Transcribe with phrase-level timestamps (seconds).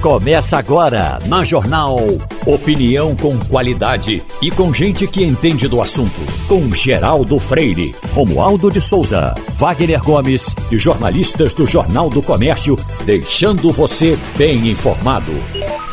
[0.00, 1.98] Começa agora na Jornal.
[2.46, 6.22] Opinião com qualidade e com gente que entende do assunto.
[6.48, 13.70] Com Geraldo Freire, Romualdo de Souza, Wagner Gomes e jornalistas do Jornal do Comércio, deixando
[13.70, 15.32] você bem informado.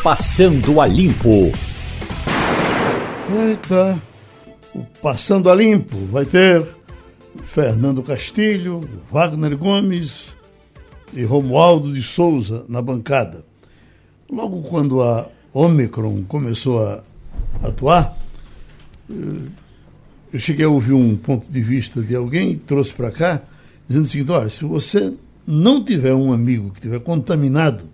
[0.02, 1.52] Passando a Limpo.
[3.46, 4.00] Eita,
[4.74, 6.66] o Passando a Limpo vai ter
[7.44, 10.34] Fernando Castilho, Wagner Gomes
[11.12, 13.47] e Romualdo de Souza na bancada.
[14.30, 17.02] Logo quando a Omicron começou a
[17.62, 18.18] atuar,
[19.10, 19.48] eh,
[20.32, 23.42] eu cheguei a ouvir um ponto de vista de alguém, trouxe para cá,
[23.86, 25.14] dizendo o seguinte: olha, se você
[25.46, 27.84] não tiver um amigo que estiver contaminado,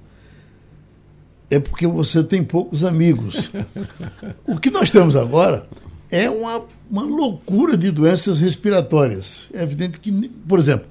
[1.48, 3.52] é porque você tem poucos amigos.
[4.44, 5.68] o que nós temos agora
[6.10, 9.48] é uma, uma loucura de doenças respiratórias.
[9.52, 10.10] É evidente que,
[10.48, 10.86] por exemplo,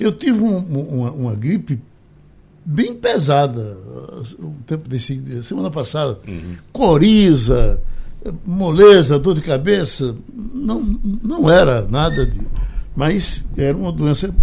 [0.00, 1.78] eu tive um, uma, uma gripe
[2.66, 3.78] bem pesada
[4.40, 6.18] um tempo desse, semana passada.
[6.26, 6.56] Uhum.
[6.72, 7.80] Coriza,
[8.44, 10.16] moleza, dor de cabeça.
[10.34, 10.82] Não,
[11.22, 12.40] não era nada de.
[12.96, 14.34] Mas era uma doença.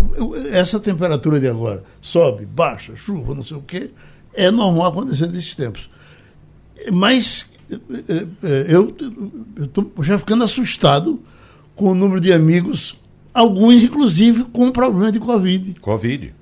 [0.52, 3.92] Essa temperatura de agora sobe, baixa, chuva, não sei o quê,
[4.34, 5.90] é normal acontecer nesses tempos.
[6.92, 7.46] Mas
[8.70, 8.96] eu
[9.60, 11.20] estou já ficando assustado
[11.76, 12.96] com o número de amigos,
[13.34, 15.80] alguns inclusive com problema de Covid.
[15.82, 16.34] Covid.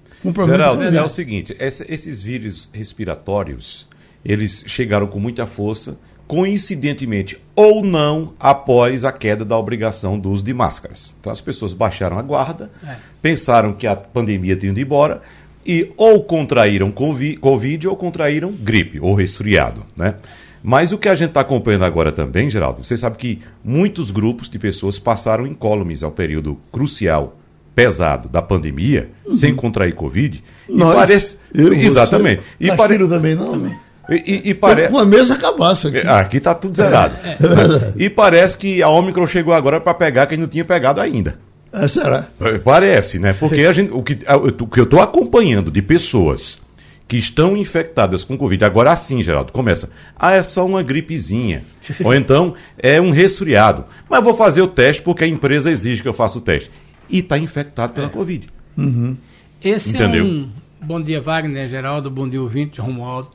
[0.48, 3.88] Geraldo, é o seguinte, esses vírus respiratórios,
[4.24, 5.98] eles chegaram com muita força,
[6.28, 11.16] coincidentemente ou não, após a queda da obrigação do uso de máscaras.
[11.20, 12.96] Então as pessoas baixaram a guarda, é.
[13.22, 15.22] pensaram que a pandemia tinha ido embora
[15.66, 20.16] e ou contraíram Covid ou contraíram gripe ou resfriado, né?
[20.64, 24.48] Mas o que a gente está acompanhando agora também, Geraldo, você sabe que muitos grupos
[24.48, 27.41] de pessoas passaram incólumes ao período crucial
[27.76, 29.34] pesado da pandemia, uhum.
[29.34, 30.44] sem contrair Covid.
[30.70, 31.36] Nós, e parece.
[31.54, 32.42] Eu, Exatamente.
[32.42, 32.98] Você, e pare...
[33.08, 33.52] também não?
[33.52, 33.76] Também.
[34.10, 34.92] E, e, parece.
[34.92, 36.06] Com a mesa acabasse aqui.
[36.06, 37.16] Aqui está tudo zerado.
[37.24, 37.94] É, é.
[37.96, 41.38] E parece que a Omicron chegou agora para pegar quem não tinha pegado ainda.
[41.72, 42.28] É, será?
[42.64, 43.34] Parece, né?
[43.34, 44.20] Porque a gente, o, que,
[44.60, 46.60] o que eu estou acompanhando de pessoas
[47.08, 49.90] que estão infectadas com Covid, agora sim, Geraldo, começa.
[50.18, 51.64] Ah, é só uma gripezinha.
[52.04, 53.86] Ou então é um resfriado.
[54.10, 56.70] Mas vou fazer o teste porque a empresa exige que eu faça o teste
[57.12, 58.10] e está infectado pela é.
[58.10, 58.48] Covid.
[58.78, 59.18] Uhum.
[59.64, 60.24] Esse Entendeu?
[60.24, 60.50] é um.
[60.82, 63.30] Bom dia, Wagner, Geraldo, bom dia, ouvinte, Romualdo.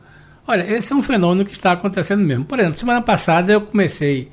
[0.49, 2.45] Olha, esse é um fenômeno que está acontecendo mesmo.
[2.45, 4.31] Por exemplo, semana passada eu comecei.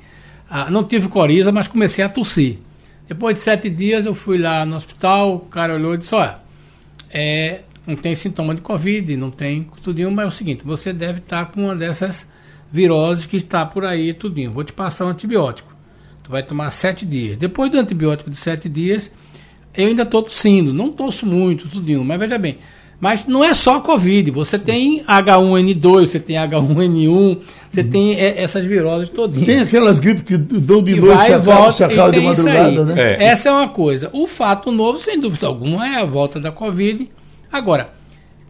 [0.48, 2.58] A, não tive coriza, mas comecei a tossir.
[3.06, 6.40] Depois de sete dias eu fui lá no hospital, o cara olhou e disse: Olha,
[7.10, 11.18] é, não tem sintoma de Covid, não tem tudinho, mas é o seguinte: você deve
[11.18, 12.26] estar com uma dessas
[12.72, 14.52] viroses que está por aí, tudinho.
[14.52, 15.72] Vou te passar um antibiótico.
[16.22, 17.36] Tu vai tomar sete dias.
[17.36, 19.12] Depois do antibiótico de sete dias,
[19.76, 22.58] eu ainda estou tossindo, não tosso muito, tudinho, mas veja bem.
[23.00, 27.90] Mas não é só Covid, você tem H1N2, você tem H1N1, você uhum.
[27.90, 29.46] tem essas viroses todinhas.
[29.46, 33.14] Tem aquelas gripes que dão de noite e volta, se acaba de madrugada, né?
[33.14, 33.24] É.
[33.24, 34.08] Essa é uma coisa.
[34.12, 37.10] O fato novo, sem dúvida alguma, é a volta da Covid.
[37.52, 37.90] Agora,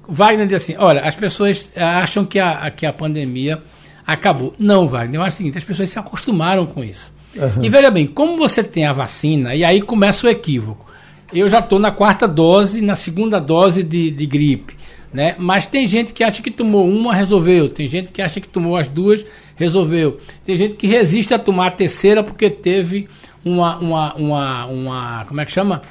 [0.07, 3.61] Wagner diz assim, olha, as pessoas acham que a, que a pandemia
[4.07, 4.55] acabou.
[4.59, 7.13] Não, Wagner, eu acho o seguinte, as pessoas se acostumaram com isso.
[7.37, 7.65] Uhum.
[7.65, 10.85] E veja bem, como você tem a vacina, e aí começa o equívoco.
[11.33, 14.75] Eu já estou na quarta dose, na segunda dose de, de gripe.
[15.13, 15.37] Né?
[15.39, 17.69] Mas tem gente que acha que tomou uma, resolveu.
[17.69, 19.25] Tem gente que acha que tomou as duas,
[19.55, 20.21] resolveu.
[20.45, 23.09] Tem gente que resiste a tomar a terceira porque teve
[23.45, 25.83] uma, uma, uma, uma como é que chama?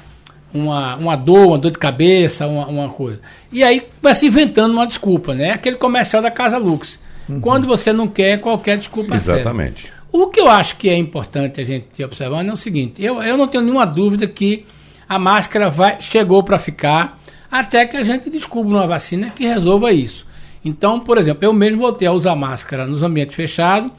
[0.52, 3.20] Uma, uma dor, uma dor de cabeça, uma, uma coisa.
[3.50, 5.52] E aí vai se inventando uma desculpa, né?
[5.52, 7.00] Aquele comercial da Casa Lux.
[7.28, 7.40] Uhum.
[7.40, 9.82] Quando você não quer, qualquer desculpa Exatamente.
[9.82, 9.94] Serve.
[10.12, 13.36] O que eu acho que é importante a gente observar é o seguinte: eu, eu
[13.36, 14.64] não tenho nenhuma dúvida que
[15.08, 17.20] a máscara vai, chegou para ficar
[17.50, 20.26] até que a gente descubra uma vacina que resolva isso.
[20.64, 23.92] Então, por exemplo, eu mesmo voltei a usar máscara nos ambientes fechados,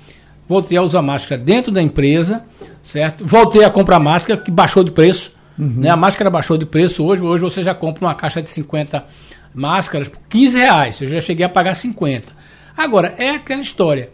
[0.48, 2.44] voltei a usar máscara dentro da empresa,
[2.82, 3.26] certo?
[3.26, 5.32] Voltei a comprar máscara, que baixou de preço.
[5.58, 5.76] Uhum.
[5.78, 5.90] Né?
[5.90, 7.22] A máscara baixou de preço hoje.
[7.22, 9.06] Hoje você já compra uma caixa de 50
[9.54, 11.02] máscaras por 15 reais.
[11.02, 12.34] Eu já cheguei a pagar 50.
[12.76, 14.10] Agora, é aquela história.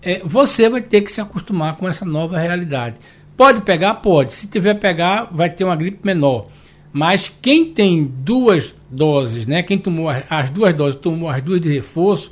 [0.00, 2.96] É, você vai ter que se acostumar com essa nova realidade.
[3.36, 3.96] Pode pegar?
[3.96, 4.32] Pode.
[4.32, 6.46] Se tiver pegar, vai ter uma gripe menor.
[6.92, 9.62] Mas quem tem duas doses, né?
[9.62, 12.30] Quem tomou as duas doses, tomou as duas de reforço,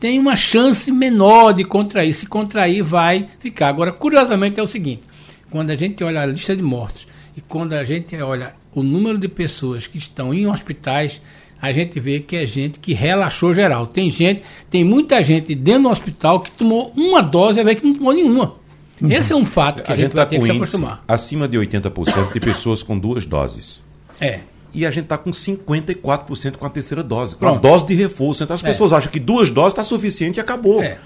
[0.00, 2.14] tem uma chance menor de contrair.
[2.14, 3.68] Se contrair, vai ficar.
[3.68, 5.02] Agora, curiosamente, é o seguinte:
[5.50, 7.06] quando a gente olha a lista de mortes
[7.36, 11.20] e quando a gente olha o número de pessoas que estão em hospitais,
[11.60, 13.86] a gente vê que é gente que relaxou geral.
[13.86, 17.86] Tem gente, tem muita gente dentro do hospital que tomou uma dose e vê que
[17.86, 18.54] não tomou nenhuma.
[19.02, 21.04] Esse é um fato que a, a gente, gente vai tá ter que se acostumar.
[21.06, 23.80] Acima de 80% de pessoas com duas doses.
[24.20, 24.40] É.
[24.74, 28.42] e a gente está com 54% com a terceira dose, com a dose de reforço.
[28.42, 28.66] Então as é.
[28.66, 30.82] pessoas acham que duas doses está suficiente e acabou.
[30.82, 30.98] É.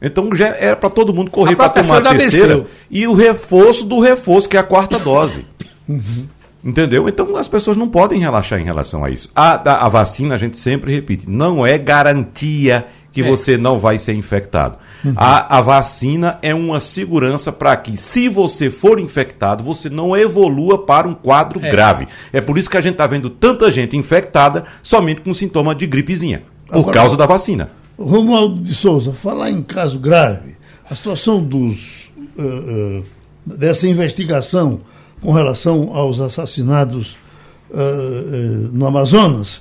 [0.00, 4.00] Então já era para todo mundo correr para tomar a terceira e o reforço do
[4.00, 5.44] reforço, que é a quarta dose.
[5.88, 6.26] Uhum.
[6.62, 7.08] Entendeu?
[7.08, 9.30] Então as pessoas não podem relaxar em relação a isso.
[9.34, 12.86] A, a, a vacina, a gente sempre repite, não é garantia
[13.18, 13.28] que é.
[13.28, 14.76] você não vai ser infectado.
[15.04, 15.12] Uhum.
[15.16, 20.78] A, a vacina é uma segurança para que, se você for infectado, você não evolua
[20.78, 21.68] para um quadro é.
[21.68, 22.06] grave.
[22.32, 25.84] É por isso que a gente está vendo tanta gente infectada somente com sintoma de
[25.84, 27.70] gripezinha, por Agora, causa da vacina.
[27.98, 30.56] Romualdo de Souza, falar em caso grave,
[30.88, 33.04] a situação dos, uh, uh,
[33.44, 34.80] dessa investigação
[35.20, 37.16] com relação aos assassinados
[37.70, 39.60] uh, no Amazonas,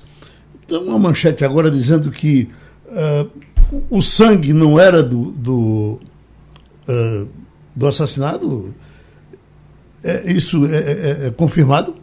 [0.67, 2.49] tem uma manchete agora dizendo que
[3.89, 5.99] o sangue não era do, do,
[7.75, 8.73] do assassinado?
[10.03, 11.95] É, isso é, é, é confirmado?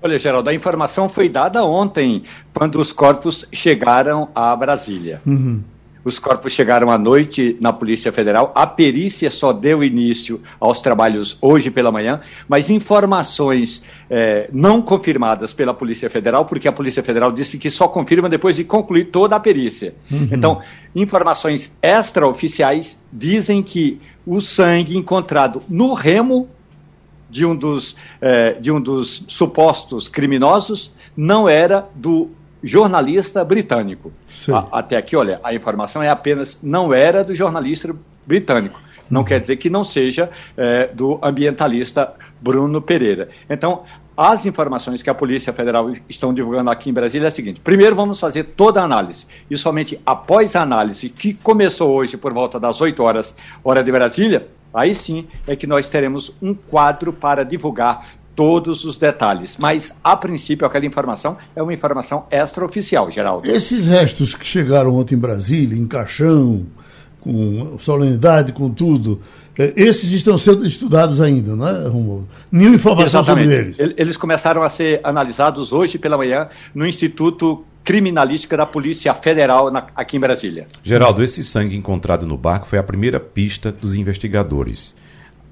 [0.00, 2.22] Olha, Geraldo, a informação foi dada ontem,
[2.54, 5.20] quando os corpos chegaram a Brasília.
[5.26, 5.62] Uhum.
[6.08, 8.50] Os corpos chegaram à noite na Polícia Federal.
[8.54, 15.52] A perícia só deu início aos trabalhos hoje pela manhã, mas informações é, não confirmadas
[15.52, 19.36] pela Polícia Federal, porque a Polícia Federal disse que só confirma depois de concluir toda
[19.36, 19.94] a perícia.
[20.10, 20.30] Uhum.
[20.32, 20.62] Então,
[20.96, 26.48] informações extraoficiais dizem que o sangue encontrado no remo
[27.28, 32.30] de um dos, eh, de um dos supostos criminosos não era do
[32.62, 34.12] jornalista britânico.
[34.52, 37.94] A, até aqui, olha, a informação é apenas não era do jornalista
[38.26, 38.80] britânico.
[39.10, 39.26] Não uhum.
[39.26, 43.28] quer dizer que não seja eh, do ambientalista Bruno Pereira.
[43.48, 43.84] Então,
[44.16, 47.96] as informações que a Polícia Federal estão divulgando aqui em Brasília é a seguinte: primeiro
[47.96, 49.26] vamos fazer toda a análise.
[49.50, 53.34] E somente após a análise, que começou hoje por volta das 8 horas,
[53.64, 58.96] hora de Brasília, Aí sim é que nós teremos um quadro para divulgar todos os
[58.96, 59.56] detalhes.
[59.58, 63.44] Mas, a princípio, aquela informação é uma informação extraoficial, Geraldo.
[63.48, 66.64] Esses restos que chegaram ontem em Brasília, em caixão,
[67.20, 69.20] com solenidade, com tudo,
[69.58, 72.28] é, esses estão sendo estudados ainda, não é, Romulo?
[72.52, 73.72] Nenhuma informação Exatamente.
[73.72, 73.96] sobre eles.
[73.98, 79.88] Eles começaram a ser analisados hoje pela manhã no Instituto criminalística da Polícia Federal na,
[79.96, 80.68] aqui em Brasília.
[80.84, 84.94] Geraldo, esse sangue encontrado no barco foi a primeira pista dos investigadores.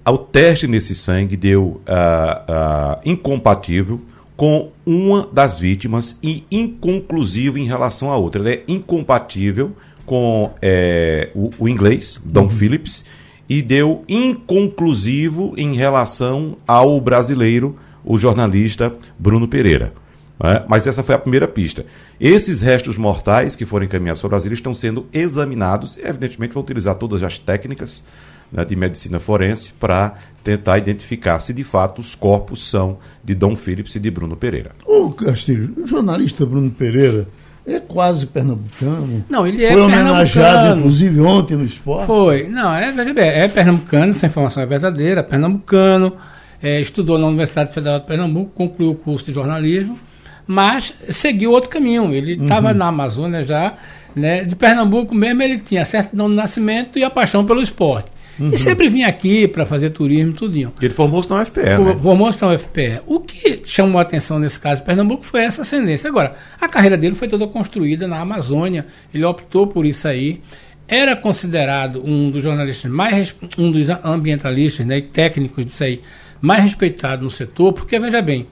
[0.08, 4.00] O teste nesse sangue deu uh, uh, incompatível
[4.36, 8.40] com uma das vítimas e inconclusivo em relação à outra.
[8.40, 9.72] Ele é incompatível
[10.04, 12.50] com é, o, o, inglês, Don uhum.
[12.50, 13.04] Phillips,
[13.48, 19.92] e deu inconclusivo em relação ao brasileiro, o jornalista Bruno Pereira.
[20.38, 20.62] É?
[20.68, 21.86] Mas essa foi a primeira pista.
[22.20, 26.62] Esses restos mortais que foram encaminhados para o Brasil estão sendo examinados e, evidentemente, vão
[26.62, 28.04] utilizar todas as técnicas
[28.50, 33.56] né, de medicina forense para tentar identificar se de fato os corpos são de Dom
[33.56, 34.72] Phillips e de Bruno Pereira.
[34.84, 37.28] O Castilho, o jornalista Bruno Pereira
[37.66, 39.24] é quase pernambucano.
[39.28, 42.06] Não, ele é Foi homenageado, inclusive, ontem no esporte.
[42.06, 42.48] Foi.
[42.48, 46.16] Não, é, é pernambucano, essa informação é verdadeira, é pernambucano,
[46.62, 49.98] é, estudou na Universidade Federal de Pernambuco, concluiu o curso de jornalismo
[50.46, 52.14] mas seguiu outro caminho.
[52.14, 52.74] Ele estava uhum.
[52.74, 53.74] na Amazônia já,
[54.14, 54.44] né?
[54.44, 58.10] De Pernambuco mesmo, ele tinha certidão de nascimento e a paixão pelo esporte.
[58.38, 58.48] Uhum.
[58.48, 60.72] E sempre vinha aqui para fazer turismo, tudinho.
[60.80, 61.96] Ele formou-se na UFPE, né?
[62.02, 63.00] Formou-se na UFPE.
[63.06, 66.08] O que chamou a atenção nesse caso de Pernambuco foi essa ascendência.
[66.08, 68.86] Agora, a carreira dele foi toda construída na Amazônia.
[69.12, 70.40] Ele optou por isso aí.
[70.88, 76.00] Era considerado um dos jornalistas mais, um dos ambientalistas né, e técnicos disso aí,
[76.40, 78.46] mais respeitado no setor, porque, veja bem,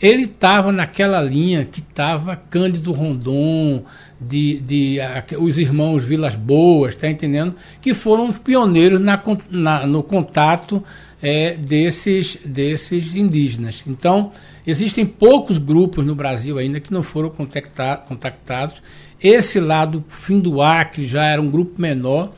[0.00, 3.84] ele estava naquela linha que estava Cândido Rondon,
[4.20, 7.54] de, de a, os irmãos Vilas Boas, tá entendendo?
[7.80, 10.82] Que foram os pioneiros na, na, no contato
[11.22, 13.82] é, desses, desses indígenas.
[13.86, 14.32] Então,
[14.66, 18.82] existem poucos grupos no Brasil ainda que não foram contactados.
[19.22, 22.32] Esse lado fim do Acre já era um grupo menor.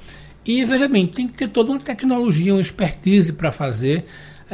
[0.45, 4.05] E veja bem, tem que ter toda uma tecnologia, uma expertise para fazer.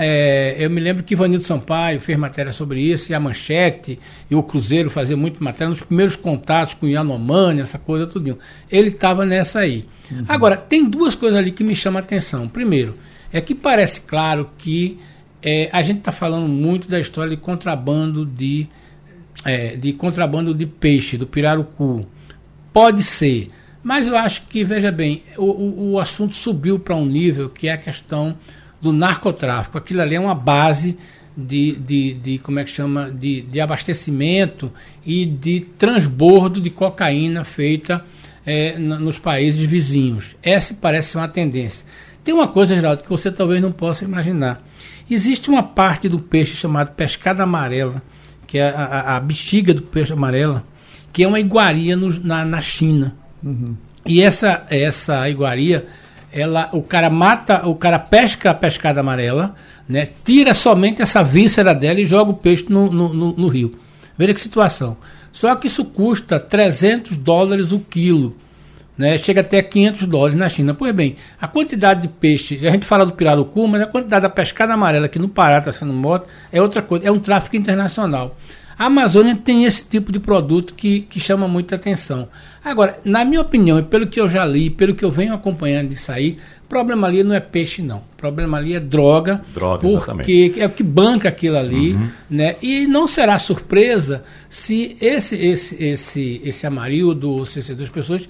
[0.01, 3.99] É, eu me lembro que Ivanildo Sampaio fez matéria sobre isso, e a Manchete
[4.31, 8.39] e o Cruzeiro faziam muito matéria, nos primeiros contatos com Yanomami, essa coisa tudinho.
[8.71, 9.87] Ele estava nessa aí.
[10.09, 10.25] Uhum.
[10.29, 12.47] Agora, tem duas coisas ali que me chamam a atenção.
[12.47, 12.95] Primeiro,
[13.33, 15.01] é que parece claro que
[15.43, 18.69] é, a gente está falando muito da história de contrabando de,
[19.45, 22.07] é, de contrabando de peixe, do pirarucu.
[22.73, 23.49] Pode ser.
[23.83, 27.67] Mas eu acho que, veja bem, o, o, o assunto subiu para um nível que
[27.67, 28.37] é a questão
[28.81, 29.79] do narcotráfico.
[29.79, 30.97] Aquilo ali é uma base
[31.37, 34.73] de, de, de como é que chama, de, de abastecimento
[35.05, 38.05] e de transbordo de cocaína feita
[38.45, 40.37] é, nos países vizinhos.
[40.43, 41.85] Essa parece ser uma tendência.
[42.25, 44.63] Tem uma coisa, Geraldo, que você talvez não possa imaginar.
[45.11, 48.03] Existe uma parte do peixe chamado pescada amarela
[48.49, 50.65] que é a, a, a bexiga do peixe amarela,
[51.13, 53.15] que é uma iguaria no, na, na China.
[53.45, 53.77] Uhum.
[54.07, 55.87] E essa, essa iguaria,
[56.33, 59.55] ela, o cara mata, o cara pesca a pescada amarela,
[59.89, 63.73] né, tira somente essa víscera dela e joga o peixe no, no, no, no rio.
[64.17, 64.97] Veja que situação.
[65.33, 68.37] Só que isso custa 300 dólares o quilo.
[68.97, 70.75] Né, chega até 500 dólares na China.
[70.75, 74.29] Pois bem, a quantidade de peixe, a gente fala do pirarucu, mas a quantidade da
[74.29, 78.37] pescada amarela aqui no Pará está sendo morta é outra coisa, é um tráfico internacional.
[78.79, 82.29] A Amazônia tem esse tipo de produto que, que chama muita atenção.
[82.65, 85.89] Agora, na minha opinião, e pelo que eu já li, pelo que eu venho acompanhando
[85.89, 87.99] disso aí, o problema ali não é peixe, não.
[87.99, 89.43] O problema ali é droga.
[89.53, 90.61] Droga, porque exatamente.
[90.61, 91.95] é o que banca aquilo ali.
[91.95, 92.09] Uhum.
[92.31, 92.57] Né?
[92.63, 98.29] E não será surpresa se esse, esse, esse, esse Amarildo ou se essas duas pessoas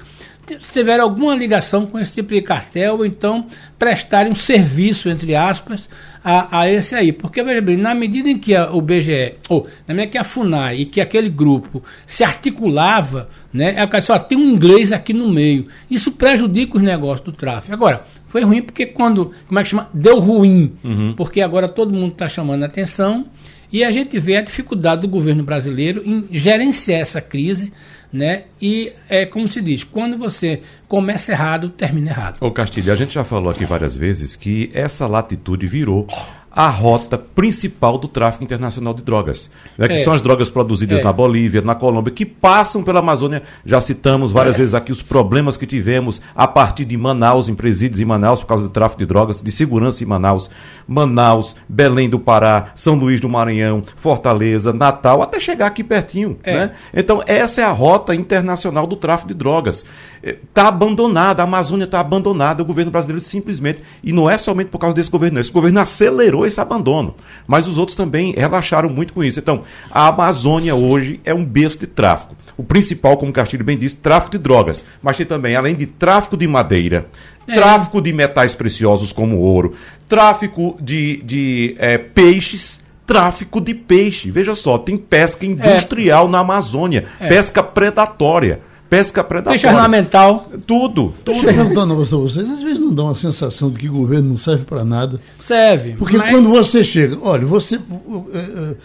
[0.72, 3.46] tiver alguma ligação com esse tipo de cartel, ou então
[3.78, 5.90] prestarem um serviço, entre aspas,
[6.22, 7.12] a, a esse aí.
[7.12, 10.24] Porque, veja bem, na medida em que a, o BGE, ou na medida que a
[10.24, 15.28] FUNAI e que aquele grupo se articulava, né, é só tem um inglês aqui no
[15.28, 15.68] meio.
[15.90, 17.74] Isso prejudica os negócios do tráfico.
[17.74, 19.88] Agora, foi ruim porque quando, como é que chama?
[19.92, 20.72] Deu ruim.
[20.84, 21.14] Uhum.
[21.16, 23.26] Porque agora todo mundo está chamando a atenção
[23.72, 27.72] e a gente vê a dificuldade do governo brasileiro em gerenciar essa crise
[28.12, 28.44] né?
[28.60, 32.38] E é como se diz, quando você começa errado, termina errado.
[32.40, 36.06] Ô Castilho, a gente já falou aqui várias vezes que essa latitude virou
[36.50, 39.50] a rota principal do tráfico internacional de drogas.
[39.76, 39.98] Né, que é.
[39.98, 41.04] são as drogas produzidas é.
[41.04, 43.42] na Bolívia, na Colômbia, que passam pela Amazônia.
[43.64, 44.58] Já citamos várias é.
[44.58, 48.46] vezes aqui os problemas que tivemos a partir de Manaus, em presídios em Manaus, por
[48.46, 50.50] causa do tráfico de drogas, de segurança em Manaus.
[50.86, 56.38] Manaus, Belém do Pará, São Luís do Maranhão, Fortaleza, Natal, até chegar aqui pertinho.
[56.42, 56.54] É.
[56.54, 56.70] Né?
[56.94, 59.84] Então, essa é a rota internacional do tráfico de drogas.
[60.22, 64.68] Está é, abandonada, a Amazônia está abandonada, o governo brasileiro simplesmente, e não é somente
[64.68, 67.14] por causa desse governo, esse governo acelerou esse abandono.
[67.46, 69.38] Mas os outros também relaxaram muito com isso.
[69.38, 72.36] Então, a Amazônia hoje é um berço de tráfico.
[72.56, 74.84] O principal, como o Castilho bem disse, tráfico de drogas.
[75.02, 77.06] Mas tem também, além de tráfico de madeira,
[77.46, 77.54] é.
[77.54, 79.74] tráfico de metais preciosos como ouro,
[80.08, 84.30] tráfico de, de é, peixes tráfico de peixe.
[84.30, 86.30] Veja só, tem pesca industrial é.
[86.30, 87.26] na Amazônia, é.
[87.26, 89.58] pesca predatória pesca predatória.
[89.58, 90.50] Peixe ornamental.
[90.66, 91.40] Tudo, tudo.
[91.42, 94.64] Perguntando a vocês, às vezes não dá uma sensação de que o governo não serve
[94.64, 95.20] para nada.
[95.38, 95.94] Serve.
[95.96, 96.30] Porque mas...
[96.30, 97.76] quando você chega, olha, você.
[97.76, 98.76] É, é,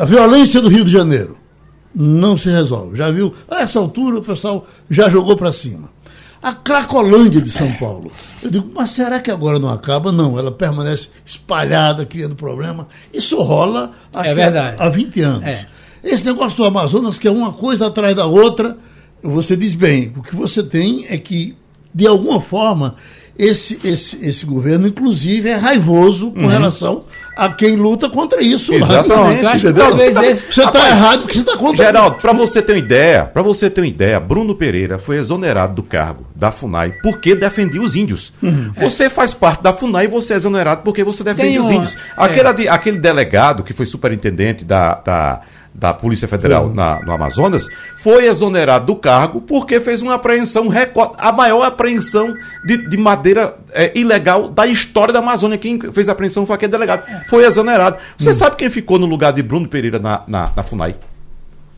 [0.00, 1.36] a violência do Rio de Janeiro
[1.94, 2.96] não se resolve.
[2.96, 3.34] Já viu?
[3.48, 5.90] A essa altura o pessoal já jogou para cima.
[6.42, 8.10] A Cracolândia de São Paulo.
[8.42, 10.10] Eu digo, mas será que agora não acaba?
[10.10, 12.88] Não, ela permanece espalhada, criando problema.
[13.14, 14.76] Isso rola é verdade.
[14.76, 15.46] há 20 anos.
[15.46, 15.66] É.
[16.02, 18.76] Esse negócio do Amazonas, que é uma coisa atrás da outra,
[19.22, 21.56] você diz bem, o que você tem é que,
[21.94, 22.96] de alguma forma,
[23.38, 26.48] esse, esse, esse governo, inclusive, é raivoso com uhum.
[26.48, 27.04] relação
[27.34, 28.74] a quem luta contra isso.
[28.74, 29.42] Exatamente.
[29.42, 29.96] Lá, entendeu?
[29.96, 33.42] Você está tá errado porque você está contra Geraldo, para você ter uma ideia, para
[33.42, 37.96] você ter uma ideia, Bruno Pereira foi exonerado do cargo da FUNAI porque defendia os
[37.96, 38.32] índios.
[38.42, 38.72] Uhum.
[38.78, 39.10] Você é.
[39.10, 41.96] faz parte da FUNAI e você é exonerado porque você defende os índios.
[42.16, 42.68] Aquele, é.
[42.68, 45.40] aquele delegado que foi superintendente da, da
[45.74, 46.74] da Polícia Federal uhum.
[46.74, 50.68] na, no Amazonas, foi exonerado do cargo porque fez uma apreensão,
[51.16, 55.56] a maior apreensão de, de madeira é, ilegal da história da Amazônia.
[55.56, 57.08] Quem fez a apreensão foi aquele delegado.
[57.08, 57.24] É.
[57.28, 57.96] Foi exonerado.
[58.18, 58.34] Você uhum.
[58.34, 60.96] sabe quem ficou no lugar de Bruno Pereira na, na, na FUNAI?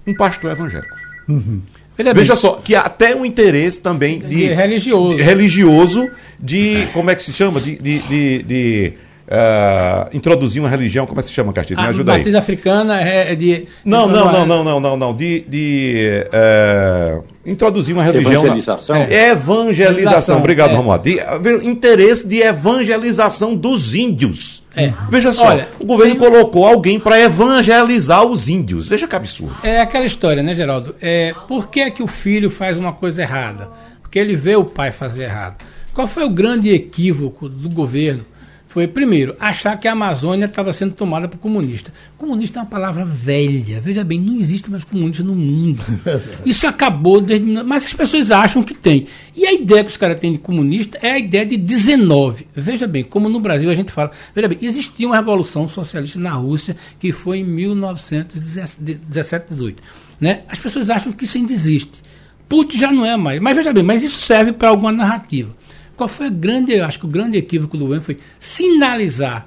[0.06, 0.94] Um pastor evangélico.
[1.28, 1.62] Uhum.
[1.96, 5.16] Veja só, que até um interesse também de, de religioso.
[5.16, 6.10] De, religioso
[6.40, 6.88] de.
[6.92, 7.60] Como é que se chama?
[7.60, 8.94] de, de
[9.26, 11.81] Uh, introduzir uma religião, como é que se chama, Castilho?
[11.81, 12.37] Me ajuda a aí.
[12.37, 13.66] africana é de.
[13.83, 15.16] Não, não, não, não, não, não, não.
[15.16, 18.45] De, de uh, introduzir uma religião.
[18.45, 18.99] Evangelização?
[18.99, 19.04] Na...
[19.04, 19.31] É.
[19.31, 20.38] Evangelização.
[20.38, 20.75] Obrigado, é.
[20.75, 21.04] Romualdo.
[21.04, 21.21] De,
[21.66, 24.62] interesse de evangelização dos índios.
[24.76, 24.93] É.
[25.09, 26.31] Veja só, Olha, o governo tem...
[26.31, 28.88] colocou alguém para evangelizar os índios.
[28.88, 29.57] Veja que absurdo.
[29.62, 30.95] É aquela história, né, Geraldo?
[31.00, 33.71] É, por que, é que o filho faz uma coisa errada?
[34.02, 35.64] Porque ele vê o pai fazer errado.
[35.95, 38.26] Qual foi o grande equívoco do governo?
[38.75, 41.95] Foi, primeiro, achar que a Amazônia estava sendo tomada por comunista.
[42.19, 43.81] Comunista é uma palavra velha.
[43.81, 45.81] Veja bem, não existe mais comunista no mundo.
[46.45, 49.07] Isso acabou, desde, mas as pessoas acham que tem.
[49.37, 52.49] E a ideia que os caras têm de comunista é a ideia de 19.
[52.52, 54.11] Veja bem, como no Brasil a gente fala.
[54.35, 59.81] Veja bem, existia uma revolução socialista na Rússia que foi em 1917, 18.
[60.21, 60.43] Né?
[60.49, 62.02] As pessoas acham que isso ainda existe.
[62.49, 63.40] Putin já não é mais.
[63.40, 65.54] Mas veja bem, mas isso serve para alguma narrativa.
[65.96, 69.46] Qual foi o grande, acho que o grande equívoco do governo foi sinalizar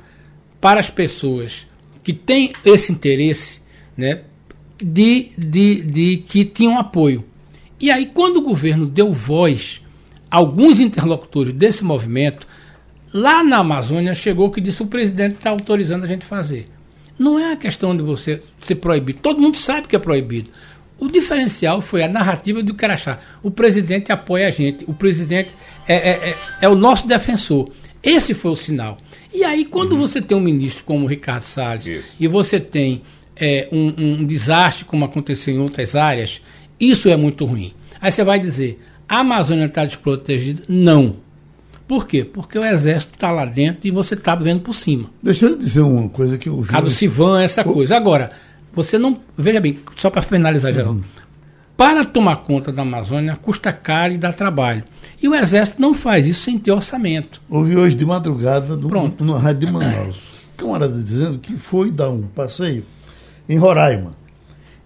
[0.62, 1.68] para as pessoas
[2.04, 3.62] que têm esse interesse,
[3.96, 4.22] né,
[4.78, 7.26] de, de, de que tinham apoio.
[7.80, 9.82] E aí, quando o governo deu voz
[10.30, 12.48] a alguns interlocutores desse movimento,
[13.14, 16.68] lá na Amazônia chegou que disse o presidente está autorizando a gente fazer.
[17.20, 19.20] Não é a questão de você ser proibido.
[19.20, 20.50] Todo mundo sabe que é proibido.
[21.00, 23.20] O diferencial foi a narrativa do Carachá.
[23.44, 25.54] O presidente apoia a gente, o presidente
[25.88, 27.70] é, é, é, é o nosso defensor.
[28.02, 28.98] Esse foi o sinal.
[29.34, 30.00] E aí, quando uhum.
[30.00, 32.16] você tem um ministro como o Ricardo Salles isso.
[32.20, 33.02] e você tem
[33.36, 36.42] é, um, um, desastre como aconteceu em outras áreas,
[36.80, 37.74] isso é muito ruim.
[38.02, 40.64] Aí você vai dizer, a Amazônia está desprotegida?
[40.68, 41.18] Não.
[41.88, 42.26] Por quê?
[42.26, 45.10] Porque o exército está lá dentro e você está vendo por cima.
[45.24, 46.68] Deixa eu dizer uma coisa que eu vi.
[46.68, 47.74] Cado Sivan, essa o...
[47.74, 47.96] coisa.
[47.96, 48.32] Agora,
[48.78, 49.20] você não.
[49.36, 51.00] Veja bem, só para finalizar, Geraldo.
[51.00, 51.28] Uhum.
[51.76, 54.84] Para tomar conta da Amazônia custa caro e dá trabalho.
[55.22, 57.42] E o Exército não faz isso sem ter orçamento.
[57.50, 59.24] Ouvi hoje de madrugada do, Pronto.
[59.24, 60.18] no rádio de Manaus.
[60.56, 62.84] Camarada dizendo que foi dar um passeio
[63.50, 64.16] em Roraima.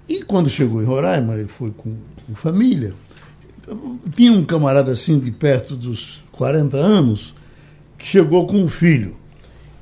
[0.08, 1.96] E quando chegou em Roraima, ele foi com,
[2.26, 2.94] com família.
[4.16, 7.34] Tinha um camarada assim de perto dos 40 anos
[7.98, 9.16] que chegou com um filho.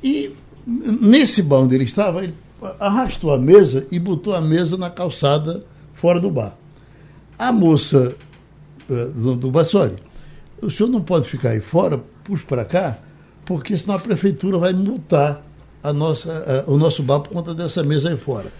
[0.04, 0.32] E
[0.68, 2.36] nesse bar onde ele estava, ele
[2.80, 5.64] arrastou a mesa e botou a mesa na calçada
[5.94, 6.56] fora do bar.
[7.38, 8.16] A moça
[8.90, 9.98] uh, do, do Bassoli,
[10.62, 12.98] o senhor não pode ficar aí fora, puxa para cá,
[13.46, 15.44] porque senão a prefeitura vai multar
[15.82, 18.52] a nossa, o nosso bar por conta dessa mesa aí fora.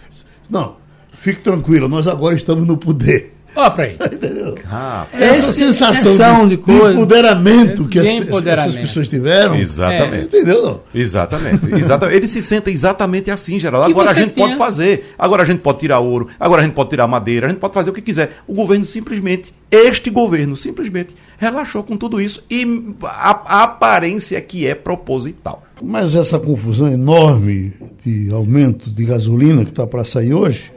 [0.48, 0.76] Não,
[1.20, 3.39] fique tranquilo, nós agora estamos no poder.
[3.54, 3.96] Olha para aí.
[4.12, 4.56] Entendeu?
[4.70, 8.68] Ah, Essa sensação de, de, coisa, empoderamento que as, empoderamento.
[8.68, 9.56] essas pessoas tiveram.
[9.56, 10.14] Exatamente.
[10.14, 10.82] É, entendeu?
[10.94, 11.74] Exatamente.
[11.74, 12.16] exatamente.
[12.16, 13.90] Eles se sentem exatamente assim, Geraldo.
[13.90, 15.14] Agora a gente pode fazer.
[15.18, 16.28] Agora a gente pode tirar ouro.
[16.38, 17.46] Agora a gente pode tirar madeira.
[17.46, 18.38] A gente pode fazer o que quiser.
[18.46, 24.40] O governo simplesmente, este governo simplesmente relaxou com tudo isso e a, a aparência é
[24.40, 25.64] que é proposital.
[25.82, 27.72] Mas essa confusão enorme
[28.04, 30.70] de aumento de gasolina que está para sair hoje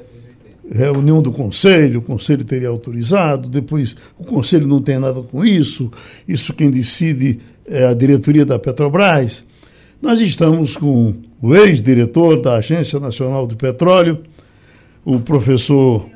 [0.71, 5.91] reunião do conselho, o conselho teria autorizado, depois o conselho não tem nada com isso,
[6.27, 9.43] isso quem decide é a diretoria da Petrobras.
[10.01, 14.19] Nós estamos com o ex-diretor da Agência Nacional do Petróleo,
[15.05, 16.07] o professor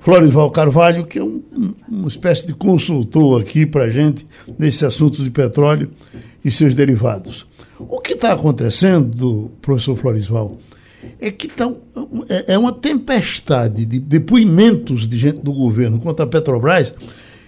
[0.00, 1.40] Florival Carvalho, que é um,
[1.88, 4.26] uma espécie de consultor aqui para a gente
[4.58, 5.90] nesse assunto de petróleo
[6.44, 7.46] e seus derivados.
[7.78, 10.58] O que está acontecendo, professor Florisval,
[11.20, 11.70] é que tá,
[12.28, 16.92] é, é uma tempestade de depoimentos de gente do governo contra a Petrobras,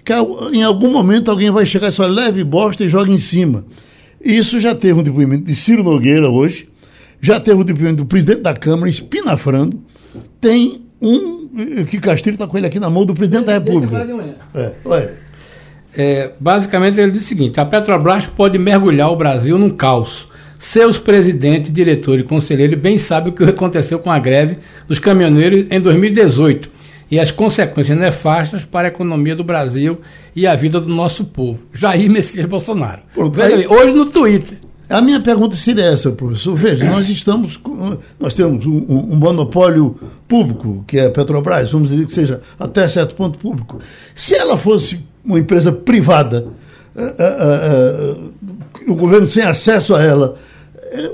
[0.04, 0.12] que
[0.52, 3.64] em algum momento alguém vai chegar e só leve bosta e joga em cima.
[4.22, 6.68] Isso já teve um depoimento de Ciro Nogueira hoje,
[7.20, 9.82] já teve um depoimento do presidente da Câmara, espinafrando,
[10.40, 11.44] tem um
[11.86, 14.06] que Castilho está com ele aqui na mão do presidente da República.
[14.54, 15.24] É, olha.
[15.96, 20.26] É, basicamente ele diz o seguinte: a Petrobras pode mergulhar o Brasil num caos
[20.64, 24.56] seus presidentes, diretores e conselheiros bem sabem o que aconteceu com a greve
[24.88, 26.70] dos caminhoneiros em 2018
[27.10, 30.00] e as consequências nefastas para a economia do Brasil
[30.34, 31.58] e a vida do nosso povo.
[31.70, 33.02] Jair Messias Bolsonaro.
[33.30, 34.56] Veja, hoje no Twitter.
[34.88, 36.54] A minha pergunta seria essa, professor.
[36.54, 37.60] Veja, nós estamos,
[38.18, 42.88] nós temos um, um, monopólio público, que é a Petrobras, vamos dizer que seja até
[42.88, 43.80] certo ponto público.
[44.14, 46.46] Se ela fosse uma empresa privada,
[46.96, 48.30] uh, uh,
[48.88, 50.38] uh, o governo sem acesso a ela,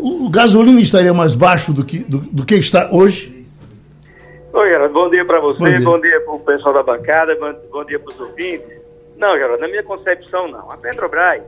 [0.01, 3.47] o gasolina estaria mais baixo do que, do, do que está hoje?
[4.53, 7.85] Oi, Geraldo, bom dia para você, bom dia, para o pessoal da bancada, bom, bom
[7.85, 8.81] dia para os ouvintes.
[9.17, 10.71] Não, Geraldo, na minha concepção, não.
[10.71, 11.43] A Petrobras,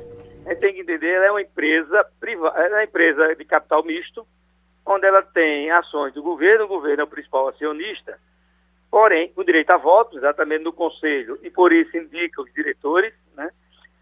[0.47, 3.85] a gente tem que entender, ela é uma empresa privada, é uma empresa de capital
[3.85, 4.27] misto,
[4.87, 8.19] onde ela tem ações do governo, o governo é o principal acionista,
[8.91, 13.13] porém, com direito a voto, exatamente no conselho, e por isso indica os diretores?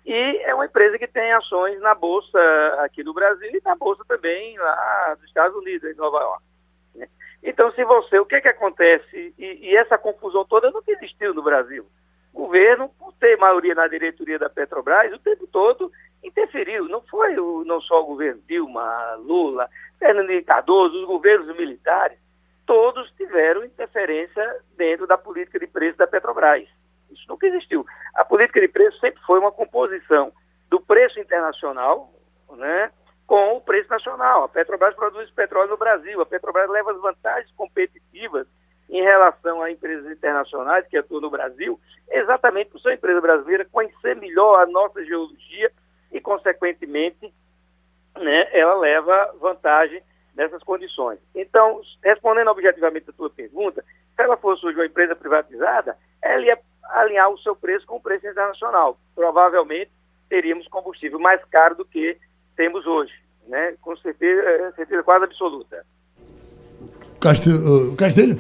[0.05, 2.39] E é uma empresa que tem ações na Bolsa
[2.81, 6.45] aqui no Brasil e na Bolsa também lá nos Estados Unidos, em Nova York.
[6.95, 7.09] Né?
[7.43, 9.35] Então, se você, o que é que acontece?
[9.39, 11.87] E, e, essa confusão toda nunca existiu no Brasil.
[12.33, 15.91] O governo, por ter maioria na diretoria da Petrobras, o tempo todo
[16.23, 16.89] interferiu.
[16.89, 22.19] Não foi o, não só o governo Dilma, Lula, Fernando Cardoso, os governos militares,
[22.67, 26.69] todos tiveram interferência dentro da política de preço da Petrobras.
[27.11, 27.85] Isso nunca existiu.
[28.15, 30.33] A política de preço sempre foi uma composição
[30.69, 32.13] do preço internacional
[32.57, 32.91] né,
[33.27, 34.45] com o preço nacional.
[34.45, 36.21] A Petrobras produz petróleo no Brasil.
[36.21, 38.47] A Petrobras leva as vantagens competitivas
[38.89, 41.79] em relação a empresas internacionais que atuam no Brasil,
[42.11, 45.71] exatamente por ser uma empresa brasileira conhecer melhor a nossa geologia
[46.11, 47.33] e, consequentemente,
[48.19, 50.03] né, ela leva vantagem
[50.35, 51.21] nessas condições.
[51.35, 53.85] Então, respondendo objetivamente a tua pergunta,
[54.17, 56.59] se ela fosse hoje uma empresa privatizada, ela ia
[56.93, 58.99] alinhar o seu preço com o preço internacional.
[59.15, 59.91] Provavelmente
[60.29, 62.17] teríamos combustível mais caro do que
[62.57, 63.13] temos hoje,
[63.49, 63.75] né?
[63.81, 65.85] com certeza, é, certeza quase absoluta.
[67.97, 68.39] Castelho?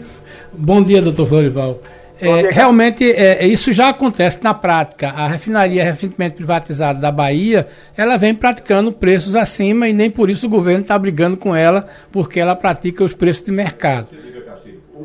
[0.52, 1.80] Bom dia, doutor Florival.
[2.20, 5.08] É, realmente, é, isso já acontece na prática.
[5.08, 10.46] A refinaria recentemente privatizada da Bahia, ela vem praticando preços acima e nem por isso
[10.46, 14.08] o governo está brigando com ela, porque ela pratica os preços de mercado.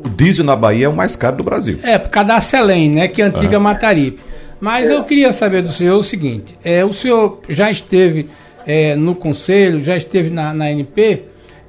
[0.04, 1.78] O diesel na Bahia é o mais caro do Brasil.
[1.82, 3.60] É, por causa da Selem, né, que é a antiga ah.
[3.60, 4.20] Mataripe.
[4.60, 8.28] Mas eu queria saber do senhor o seguinte: é, o senhor já esteve
[8.66, 11.24] é, no conselho, já esteve na, na NP,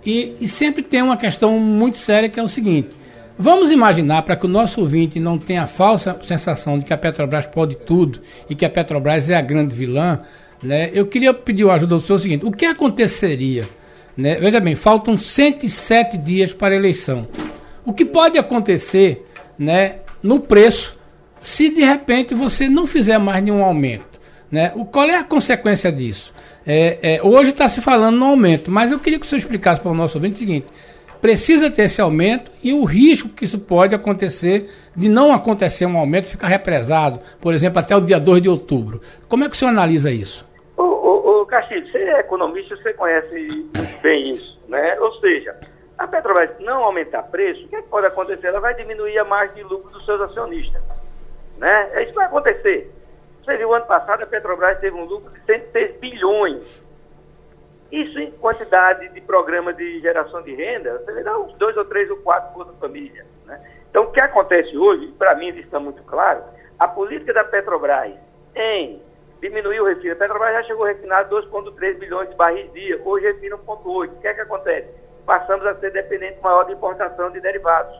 [0.05, 2.97] e, e sempre tem uma questão muito séria que é o seguinte
[3.39, 6.97] Vamos imaginar, para que o nosso ouvinte não tenha a falsa sensação de que a
[6.97, 10.21] Petrobras pode tudo e que a Petrobras é a grande vilã,
[10.61, 10.89] né?
[10.91, 13.69] eu queria pedir a ajuda do senhor o seguinte: o que aconteceria?
[14.17, 14.39] Né?
[14.39, 17.27] Veja bem, faltam 107 dias para a eleição.
[17.87, 19.25] O que pode acontecer
[19.57, 20.99] né, no preço
[21.39, 24.19] se de repente você não fizer mais nenhum aumento?
[24.51, 24.73] Né?
[24.75, 26.33] O, qual é a consequência disso?
[26.65, 29.79] É, é, hoje está se falando no aumento, mas eu queria que o senhor explicasse
[29.79, 30.67] para o nosso ouvinte o seguinte:
[31.21, 35.97] precisa ter esse aumento e o risco que isso pode acontecer de não acontecer um
[35.97, 39.01] aumento, ficar represado, por exemplo, até o dia 2 de outubro.
[39.29, 40.45] Como é que o senhor analisa isso?
[40.75, 43.65] Ô, ô, ô Castilho, você é economista, você conhece
[44.03, 44.99] bem isso, né?
[44.99, 45.55] Ou seja,
[45.97, 48.47] a Petrobras não aumentar preço, o que, é que pode acontecer?
[48.47, 50.81] Ela vai diminuir a margem de lucro dos seus acionistas,
[51.57, 51.89] né?
[51.93, 52.91] É isso vai acontecer.
[53.43, 56.87] Você viu, ano passado a Petrobras teve um lucro de 106 bilhões
[57.91, 62.09] isso em quantidade de programa de geração de renda, você dá uns dois ou três
[62.09, 63.25] ou quatro por família.
[63.45, 63.61] Né?
[63.89, 66.43] Então, o que acontece hoje, para mim isso está muito claro,
[66.77, 68.13] a política da Petrobras
[68.55, 69.01] em
[69.41, 70.13] diminuir o refino.
[70.13, 74.09] A Petrobras já chegou a refinar 2,3 bilhões de barris dia, hoje refina 1,8.
[74.09, 74.89] O que é que acontece?
[75.27, 77.93] Passamos a ser dependente maior de importação de derivados.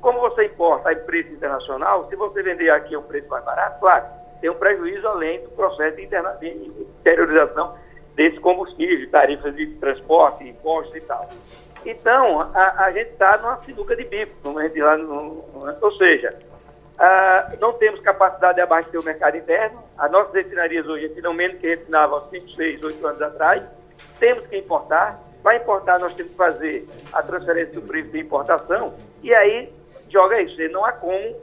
[0.00, 3.78] Como você importa em preço internacional, se você vender aqui a um preço mais barato,
[3.78, 4.06] claro,
[4.40, 6.30] tem um prejuízo além do processo de, interna...
[6.40, 7.76] de interiorização
[8.14, 11.28] desse combustível, tarifas de transporte, impostos e tal.
[11.84, 15.44] Então, a, a gente está numa sinuca de bico, como a gente lá no,
[15.80, 16.34] ou seja,
[16.98, 21.58] a, não temos capacidade de abastecer o mercado interno, as nossas refinarias hoje refinam menos
[21.58, 23.62] que refinavam 5, 6, 8 anos atrás,
[24.18, 28.94] temos que importar, para importar nós temos que fazer a transferência do preço de importação,
[29.22, 29.72] e aí
[30.08, 31.36] joga isso, não há como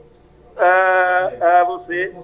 [1.66, 2.14] você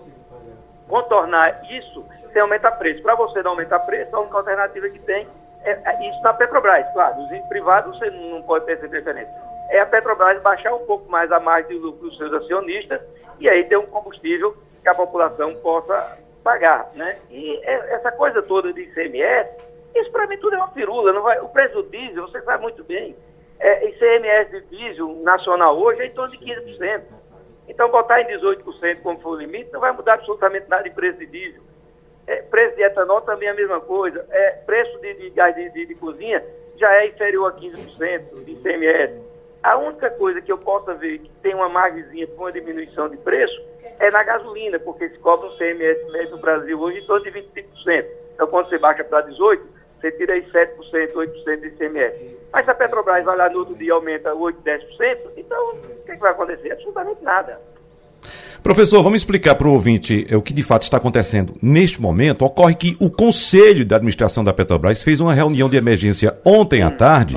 [0.88, 3.02] contornar isso sem aumentar preço.
[3.02, 5.26] Para você não aumentar preço, a única alternativa que tem
[5.62, 6.86] é, é isso na Petrobras.
[6.92, 9.34] Claro, nos privados você não pode ter essa interferência.
[9.70, 13.00] É a Petrobras baixar um pouco mais a margem de lucro dos seus acionistas
[13.38, 16.90] e aí ter um combustível que a população possa pagar.
[16.94, 17.16] Né?
[17.30, 19.50] E é, essa coisa toda de ICMS,
[19.94, 21.12] isso para mim tudo é uma firula.
[21.12, 23.16] Não vai, o preço do diesel, você sabe muito bem,
[23.58, 27.02] é, ICMS de diesel nacional hoje é em torno de 15%.
[27.68, 31.18] Então, botar em 18% como foi o limite não vai mudar absolutamente nada em preço
[31.18, 31.62] de diesel.
[32.26, 34.26] É, preço de etanol também é a mesma coisa.
[34.30, 36.44] É, preço de, de gás de, de, de, cozinha
[36.76, 39.22] já é inferior a 15% de ICMS.
[39.62, 43.16] A única coisa que eu possa ver que tem uma margemzinha para uma diminuição de
[43.18, 43.58] preço
[43.98, 47.30] é na gasolina, porque se cobra um CMS médio no Brasil hoje em torno de
[47.30, 48.06] 25%.
[48.34, 49.60] Então, quando você baixa para 18%,
[50.04, 52.36] você tira aí 7%, 8% de ICMS.
[52.52, 56.04] Mas se a Petrobras vai lá no outro dia e aumenta 8%, 10%, então o
[56.04, 56.72] que, é que vai acontecer?
[56.72, 57.58] Absolutamente nada.
[58.64, 61.54] Professor, vamos explicar para o ouvinte eh, o que de fato está acontecendo.
[61.60, 66.34] Neste momento, ocorre que o Conselho de Administração da Petrobras fez uma reunião de emergência
[66.42, 67.36] ontem à tarde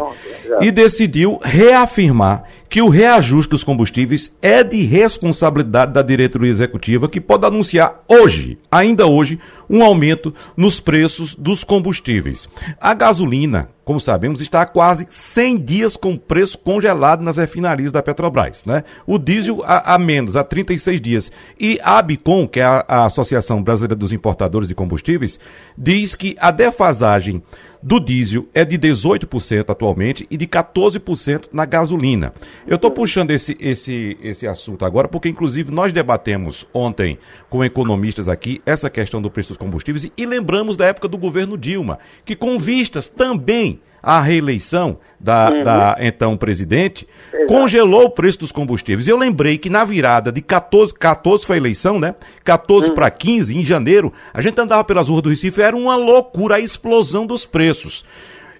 [0.61, 7.21] e decidiu reafirmar que o reajuste dos combustíveis é de responsabilidade da diretoria executiva, que
[7.21, 12.47] pode anunciar hoje, ainda hoje, um aumento nos preços dos combustíveis.
[12.79, 18.03] A gasolina, como sabemos, está há quase 100 dias com preço congelado nas refinarias da
[18.03, 18.65] Petrobras.
[18.65, 18.83] Né?
[19.05, 21.16] O diesel há menos, há 36 dias.
[21.59, 25.39] E a ABICOM, que é a, a Associação Brasileira dos Importadores de Combustíveis,
[25.77, 27.41] diz que a defasagem
[27.81, 32.33] do diesel é de 18% atualmente e de 14% na gasolina.
[32.65, 37.17] Eu estou puxando esse, esse, esse assunto agora porque, inclusive, nós debatemos ontem
[37.49, 41.57] com economistas aqui essa questão do preço dos combustíveis e lembramos da época do governo
[41.57, 45.63] Dilma, que com vistas também à reeleição da, uhum.
[45.63, 47.47] da então presidente, Exato.
[47.47, 49.07] congelou o preço dos combustíveis.
[49.07, 52.15] Eu lembrei que na virada de 14, 14 foi a eleição, né?
[52.43, 52.95] 14 uhum.
[52.95, 56.59] para 15, em janeiro, a gente andava pelas ruas do Recife, era uma loucura a
[56.59, 58.05] explosão dos preços.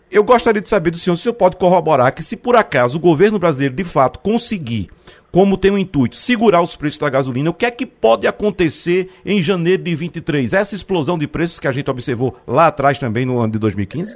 [0.10, 2.98] Eu gostaria de saber do senhor se o senhor pode corroborar que, se por acaso
[2.98, 4.90] o governo brasileiro de fato conseguir,
[5.32, 9.10] como tem o intuito, segurar os preços da gasolina, o que é que pode acontecer
[9.26, 10.54] em janeiro de 23?
[10.54, 14.16] Essa explosão de preços que a gente observou lá atrás também no ano de 2015?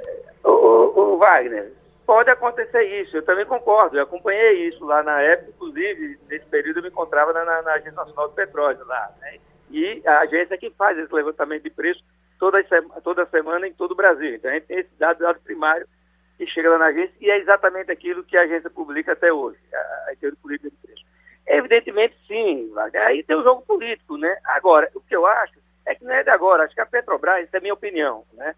[1.32, 1.72] Wagner,
[2.06, 6.78] pode acontecer isso, eu também concordo, eu acompanhei isso lá na época, inclusive, nesse período
[6.78, 9.38] eu me encontrava na, na, na Agência Nacional do Petróleo lá, né?
[9.70, 12.04] E a agência que faz esse levantamento de preço
[12.38, 12.62] toda,
[13.02, 14.34] toda semana em todo o Brasil.
[14.34, 15.86] Então a gente tem esse dado, dado primário
[16.36, 19.58] que chega lá na agência e é exatamente aquilo que a agência publica até hoje,
[19.72, 21.04] a, teoria política de preço.
[21.46, 22.70] Evidentemente, sim.
[23.06, 24.36] Aí tem o jogo político, né?
[24.44, 25.54] Agora, o que eu acho
[25.86, 26.64] é que não é de agora.
[26.64, 28.54] Acho que a Petrobras, essa é a minha opinião, né?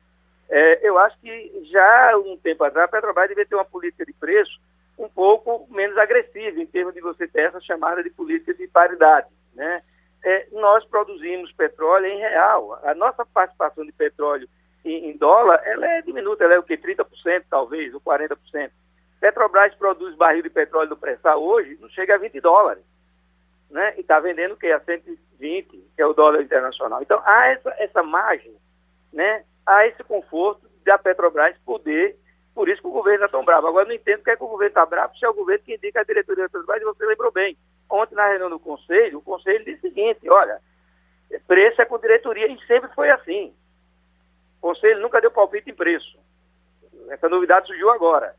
[0.49, 4.13] É, eu acho que já um tempo atrás a Petrobras devia ter uma política de
[4.13, 4.61] preço
[4.99, 9.29] um pouco menos agressiva em termos de você ter essa chamada de política de paridade,
[9.55, 9.83] né?
[10.25, 12.81] É, nós produzimos petróleo em real.
[12.83, 14.49] A nossa participação de petróleo
[14.85, 16.79] em, em dólar, ela é diminuta, ela é o que?
[16.79, 18.71] 30% talvez, ou 40%.
[19.21, 22.83] Petrobras produz barril de petróleo do pré-sal hoje, não chega a 20 dólares.
[23.71, 23.95] Né?
[23.97, 24.69] E está vendendo o quê?
[24.69, 27.03] A 120, que é o dólar internacional.
[27.03, 28.55] Então, há essa, essa margem,
[29.13, 29.45] né?
[29.67, 32.17] Há esse conforto da Petrobras poder,
[32.55, 33.67] por isso que o governo está tão bravo.
[33.67, 35.75] Agora, não entendo que é que o governo está bravo, se é o governo que
[35.75, 37.57] indica a diretoria da Petrobras, e você lembrou bem.
[37.91, 40.61] Ontem, na reunião do Conselho, o Conselho disse o seguinte, olha,
[41.47, 43.55] preço é com diretoria, e sempre foi assim.
[44.59, 46.19] O Conselho nunca deu palpite em preço.
[47.11, 48.35] Essa novidade surgiu agora.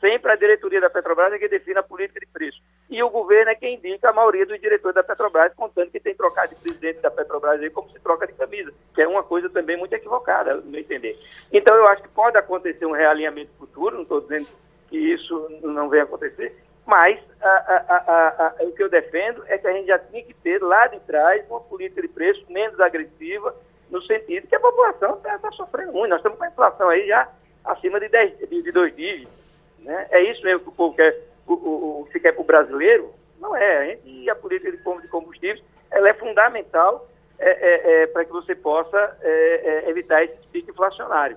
[0.00, 2.58] Sempre a diretoria da Petrobras é que define a política de preço.
[2.88, 6.14] E o governo é quem indica a maioria dos diretores da Petrobras, contando que tem
[6.14, 9.50] trocado de presidente da Petrobras aí como se troca de camisa, que é uma coisa
[9.50, 11.18] também muito equivocada, no meu entender.
[11.52, 14.48] Então eu acho que pode acontecer um realinhamento futuro, não estou dizendo
[14.88, 19.66] que isso não venha acontecer, mas a, a, a, o que eu defendo é que
[19.66, 23.54] a gente já tinha que ter lá de trás uma política de preço menos agressiva,
[23.90, 26.08] no sentido que a população está tá sofrendo muito.
[26.08, 27.28] Nós estamos com a inflação aí já
[27.64, 29.39] acima de, 10, de, de dois dígitos.
[29.84, 30.06] Né?
[30.10, 33.12] É isso mesmo que o povo quer, o, o, o que quer para o brasileiro?
[33.40, 33.98] Não é.
[34.04, 38.32] E a política de compra de combustíveis ela é fundamental é, é, é, para que
[38.32, 41.36] você possa é, é, evitar esse pico inflacionário.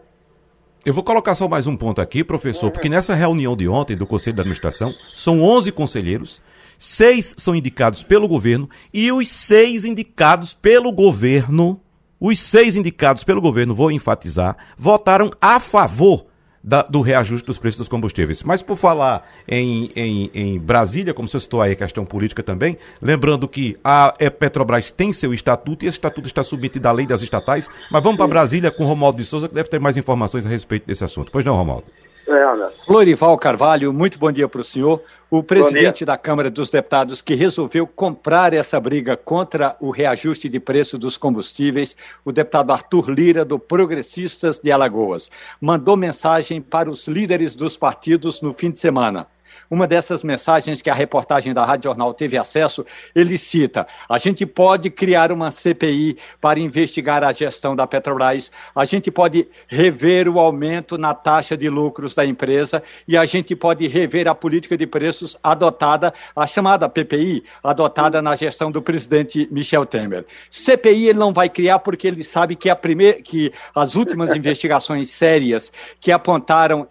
[0.86, 4.06] Eu vou colocar só mais um ponto aqui, professor, porque nessa reunião de ontem do
[4.06, 6.42] Conselho de Administração, são 11 conselheiros,
[6.78, 11.80] seis são indicados pelo governo e os seis indicados pelo governo,
[12.20, 16.26] os seis indicados pelo governo, vou enfatizar, votaram a favor
[16.64, 18.42] da, do reajuste dos preços dos combustíveis.
[18.44, 22.78] Mas por falar em, em, em Brasília, como você citou aí a questão política também,
[23.02, 27.22] lembrando que a Petrobras tem seu estatuto e esse estatuto está submetido à lei das
[27.22, 27.70] estatais.
[27.92, 30.88] Mas vamos para Brasília com Romualdo de Souza, que deve ter mais informações a respeito
[30.88, 31.32] desse assunto.
[31.32, 31.86] Pois não, Romualdo?
[32.28, 35.02] É, Florival Carvalho, muito bom dia para o senhor.
[35.30, 40.60] O presidente da Câmara dos Deputados que resolveu comprar essa briga contra o reajuste de
[40.60, 47.08] preço dos combustíveis, o deputado Arthur Lira, do Progressistas de Alagoas, mandou mensagem para os
[47.08, 49.28] líderes dos partidos no fim de semana.
[49.74, 54.46] Uma dessas mensagens que a reportagem da Rádio Jornal teve acesso, ele cita: a gente
[54.46, 60.40] pode criar uma CPI para investigar a gestão da Petrobras, a gente pode rever o
[60.40, 64.86] aumento na taxa de lucros da empresa e a gente pode rever a política de
[64.86, 70.24] preços adotada, a chamada PPI, adotada na gestão do presidente Michel Temer.
[70.52, 75.10] CPI ele não vai criar porque ele sabe que, a primeira, que as últimas investigações
[75.10, 76.88] sérias que apontaram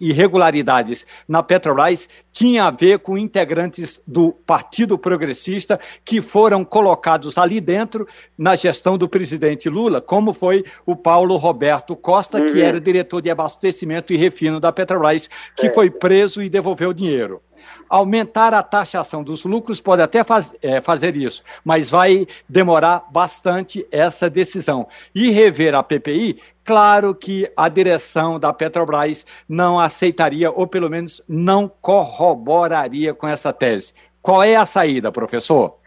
[0.00, 7.60] irregularidades na Petrobras tinha a ver com integrantes do Partido Progressista que foram colocados ali
[7.60, 12.46] dentro na gestão do presidente Lula, como foi o Paulo Roberto Costa, uhum.
[12.46, 15.72] que era diretor de abastecimento e refino da Petrobras, que é.
[15.72, 17.42] foi preso e devolveu o dinheiro.
[17.88, 23.86] Aumentar a taxação dos lucros pode até faz, é, fazer isso, mas vai demorar bastante
[23.90, 24.86] essa decisão.
[25.14, 26.38] E rever a PPI,
[26.68, 33.54] claro que a direção da Petrobras não aceitaria, ou pelo menos não corroboraria com essa
[33.54, 33.94] tese.
[34.20, 35.78] Qual é a saída, professor?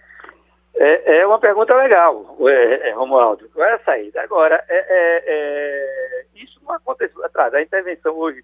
[0.74, 3.48] É, é uma pergunta legal, é, é, Romualdo.
[3.54, 4.24] Qual é a saída?
[4.24, 7.54] Agora, é, é, é isso não aconteceu atrás.
[7.54, 8.44] A intervenção hoje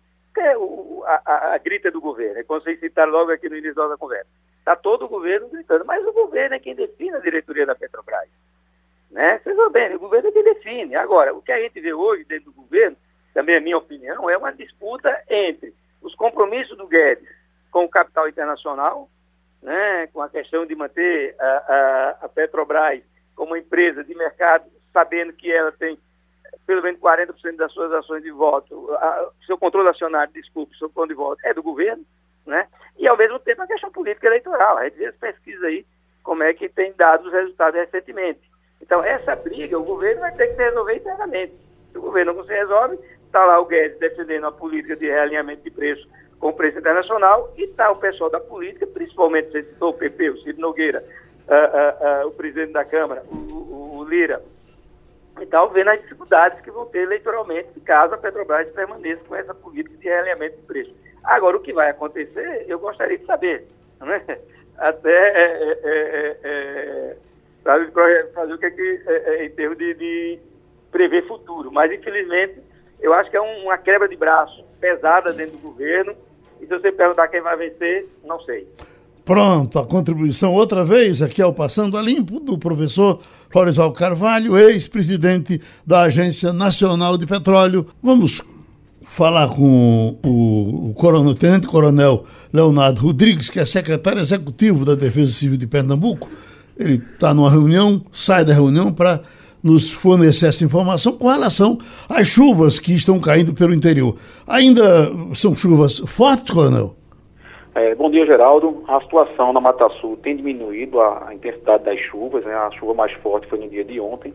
[0.60, 4.30] o, a, a, grita do governo, como vocês citaram logo aqui no início da conversa.
[4.60, 8.30] Está todo o governo gritando, mas o governo é quem define a diretoria da Petrobras.
[9.12, 9.40] Né?
[9.40, 10.96] Vocês vão bem, o governo é quem define.
[10.96, 12.98] Agora, o que a gente vê hoje dentro do governo,
[13.34, 17.28] também é minha opinião, é uma disputa entre os compromissos do Guedes
[17.72, 19.10] com o capital internacional,
[19.62, 23.02] né, com a questão de manter a, a, a Petrobras
[23.36, 25.98] como empresa de mercado, sabendo que ela tem
[26.66, 31.10] pelo menos 40% das suas ações de voto, a, seu controle acionário, desculpe, seu plano
[31.10, 32.06] de voto é do governo,
[32.46, 32.68] né?
[32.98, 34.78] E ao mesmo tempo a questão política eleitoral.
[34.78, 35.86] A gente vê as pesquisas aí,
[36.24, 38.42] como é que tem dado os resultados recentemente.
[38.82, 41.54] Então, essa briga o governo vai ter que resolver internamente.
[41.92, 45.64] Se o governo não se resolve, está lá o Guedes defendendo a política de realinhamento
[45.64, 46.08] de preço
[46.40, 50.30] com o preço internacional e está o pessoal da política, principalmente, você citou o PP,
[50.30, 51.04] o Ciro Nogueira,
[51.48, 54.42] uh, uh, uh, o presidente da Câmara, o, o, o Lira,
[55.42, 59.54] e tal, vendo as dificuldades que vão ter eleitoralmente caso a Petrobras permaneça com essa
[59.54, 60.96] política de realinhamento de preço.
[61.24, 63.68] Agora, o que vai acontecer, eu gostaria de saber.
[64.00, 64.40] Né?
[64.78, 67.18] Até é, é, é,
[67.68, 67.92] é sabe,
[68.34, 70.40] fazer o que é que, é, é, em termos de, de,
[70.92, 71.72] prever futuro.
[71.72, 72.62] Mas, infelizmente,
[73.02, 76.14] eu acho que é um, uma quebra de braço pesada dentro do governo.
[76.62, 78.68] E se você perguntar quem vai vencer, não sei.
[79.26, 85.62] Pronto, a contribuição outra vez aqui ao Passando a Limpo do professor Floresval Carvalho, ex-presidente
[85.86, 87.86] da Agência Nacional de Petróleo.
[88.02, 88.42] Vamos
[89.04, 95.58] falar com o coronel, tenente coronel Leonardo Rodrigues, que é secretário executivo da Defesa Civil
[95.58, 96.30] de Pernambuco.
[96.80, 99.22] Ele está numa reunião, sai da reunião para
[99.64, 104.16] nos fornecer essa informação com relação às chuvas que estão caindo pelo interior.
[104.48, 104.84] Ainda
[105.34, 106.96] são chuvas fortes, coronel?
[107.76, 108.84] É, bom dia, Geraldo.
[108.88, 112.54] A situação na Mata Sul tem diminuído a, a intensidade das chuvas, né?
[112.56, 114.34] A chuva mais forte foi no dia de ontem,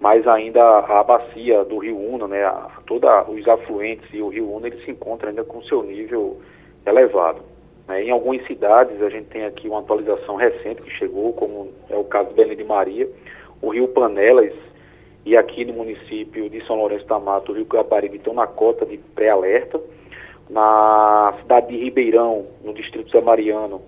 [0.00, 2.42] mas ainda a bacia do Rio Uno, né?
[2.86, 6.38] Todos os afluentes e o Rio Uno, ele se encontra ainda com seu nível
[6.84, 7.40] elevado.
[7.88, 8.04] Né?
[8.04, 12.04] Em algumas cidades, a gente tem aqui uma atualização recente que chegou, como é o
[12.04, 13.08] caso de Belém de Maria,
[13.62, 14.52] o Rio Panelas
[15.24, 18.86] e aqui no município de São Lourenço da Mata, o Rio Caparibe estão na cota
[18.86, 19.80] de pré-alerta
[20.48, 23.82] na cidade de Ribeirão, no distrito Zé Mariano,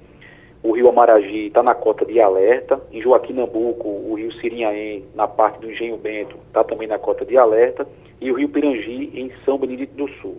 [0.63, 2.81] o rio Amaragi está na cota de alerta.
[2.91, 7.25] Em Joaquim Nambuco, o rio Sirinhaém, na parte do Engenho Bento, está também na cota
[7.25, 7.87] de alerta.
[8.21, 10.37] E o rio Pirangi, em São Benedito do Sul.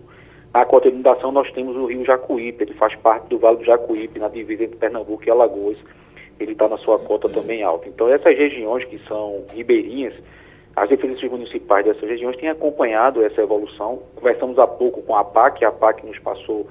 [0.54, 3.66] Na cota de inundação, nós temos o rio Jacuípe, ele faz parte do Vale do
[3.66, 5.78] Jacuípe, na divisa entre Pernambuco e Alagoas.
[6.40, 7.88] Ele está na sua cota também alta.
[7.88, 10.14] Então, essas regiões que são ribeirinhas,
[10.76, 14.02] as defesas municipais dessas regiões têm acompanhado essa evolução.
[14.16, 16.68] Conversamos há pouco com a PAC, a PAC nos passou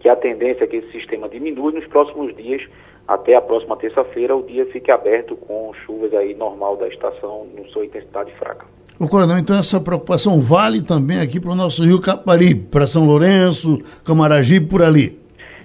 [0.00, 2.62] que a tendência é que esse sistema diminua nos próximos dias,
[3.08, 7.66] até a próxima terça-feira, o dia fique aberto com chuvas aí normal da estação, no
[7.70, 8.66] sua intensidade fraca.
[9.00, 13.06] O coronel, então essa preocupação vale também aqui para o nosso Rio Caparibe, para São
[13.06, 15.18] Lourenço, Camaragibe, por ali?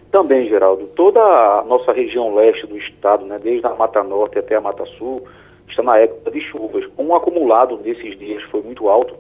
[0.10, 0.86] Também, Geraldo.
[0.96, 4.86] Toda a nossa região leste do estado, né, desde a Mata Norte até a Mata
[4.98, 5.24] Sul,
[5.68, 6.86] está na época de chuvas.
[6.98, 9.16] O acumulado nesses dias foi muito alto,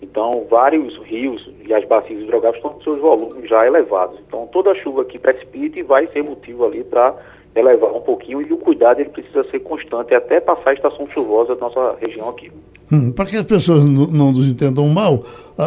[0.00, 4.18] então vários rios e as bacias hidrográficas estão com seus volumes já elevados.
[4.26, 7.14] Então toda chuva que precipita vai ser motivo ali para
[7.58, 11.54] elevar um pouquinho e o cuidado ele precisa ser constante até passar a estação chuvosa
[11.54, 12.50] da nossa região aqui.
[12.92, 15.24] Hum, para que as pessoas não nos entendam mal,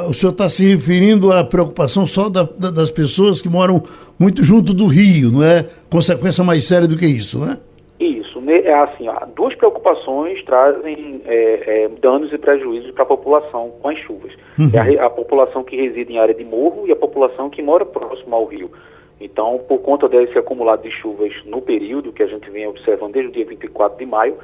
[0.07, 3.83] o senhor está se referindo à preocupação só da, da, das pessoas que moram
[4.17, 7.57] muito junto do rio, não é consequência mais séria do que isso, né?
[8.69, 13.89] é assim, ó, duas preocupações trazem é, é, danos e prejuízos para a população com
[13.89, 14.31] as chuvas.
[14.57, 14.69] Uhum.
[14.73, 17.85] É a, a, população que reside em área de morro e a população que mora
[17.85, 18.71] próximo ao rio.
[19.19, 23.29] Então, por conta desse acumulado de chuvas no período que a gente vem observando desde
[23.29, 24.37] o dia 24 de maio,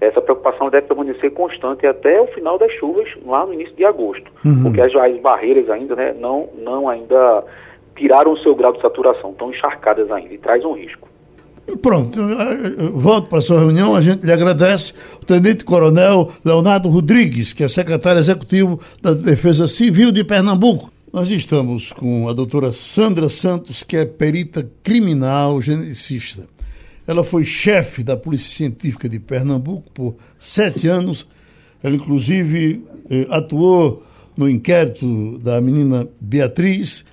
[0.00, 4.30] essa preocupação deve permanecer constante até o final das chuvas, lá no início de agosto.
[4.44, 4.62] Uhum.
[4.62, 7.44] Porque as, as barreiras ainda né, não, não ainda
[7.96, 11.08] tiraram o seu grau de saturação, estão encharcadas ainda e traz um risco.
[11.82, 12.18] Pronto,
[12.94, 17.62] volto para a sua reunião, a gente lhe agradece o Tenente Coronel Leonardo Rodrigues, que
[17.62, 20.90] é secretário executivo da Defesa Civil de Pernambuco.
[21.12, 26.48] Nós estamos com a doutora Sandra Santos, que é perita criminal geneticista.
[27.04, 31.26] Ela foi chefe da Polícia Científica de Pernambuco por sete anos.
[31.82, 37.04] Ela, inclusive, eh, atuou no inquérito da menina Beatriz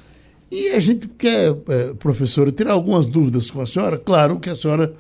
[0.52, 3.98] e a gente quer, é, professora, tirar algumas dúvidas com a senhora.
[3.98, 4.94] Claro que a senhora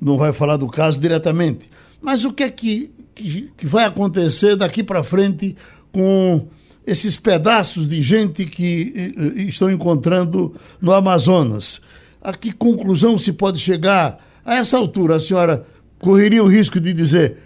[0.00, 1.68] não vai falar do caso diretamente,
[2.00, 5.56] mas o que é que, que, que vai acontecer daqui para frente
[5.90, 6.46] com
[6.90, 11.80] esses pedaços de gente que uh, estão encontrando no Amazonas?
[12.20, 14.18] A que conclusão se pode chegar?
[14.44, 15.64] A essa altura, a senhora
[16.00, 17.38] correria o risco de dizer: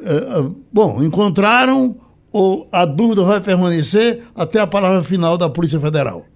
[0.00, 1.96] uh, bom, encontraram
[2.32, 6.26] ou a dúvida vai permanecer até a palavra final da Polícia Federal?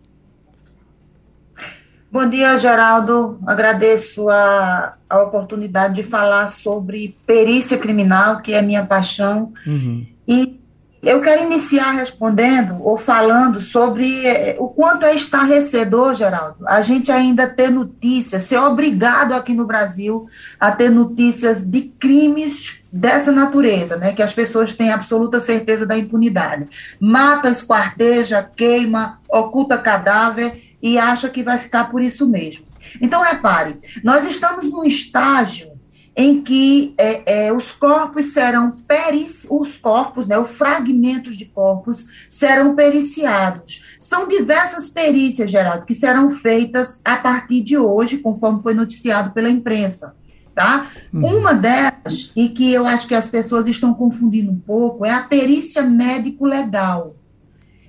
[2.12, 3.40] Bom dia, Geraldo.
[3.44, 9.52] Agradeço a, a oportunidade de falar sobre perícia criminal, que é minha paixão.
[9.66, 10.06] Uhum.
[10.28, 10.61] E
[11.02, 17.10] eu quero iniciar respondendo ou falando sobre eh, o quanto é estarrecedor, Geraldo, a gente
[17.10, 20.28] ainda ter notícias, ser obrigado aqui no Brasil
[20.60, 25.98] a ter notícias de crimes dessa natureza, né, que as pessoas têm absoluta certeza da
[25.98, 26.68] impunidade.
[27.00, 32.64] Mata, esquarteja, queima, oculta cadáver e acha que vai ficar por isso mesmo.
[33.00, 35.71] Então, repare, nós estamos num estágio
[36.14, 42.06] em que é, é, os corpos serão perici os corpos, né, os fragmentos de corpos
[42.28, 43.96] serão periciados.
[43.98, 49.48] São diversas perícias, Geraldo, que serão feitas a partir de hoje, conforme foi noticiado pela
[49.48, 50.14] imprensa.
[50.54, 50.88] Tá?
[51.14, 51.38] Uhum.
[51.38, 55.22] Uma delas, e que eu acho que as pessoas estão confundindo um pouco, é a
[55.22, 57.16] perícia médico-legal.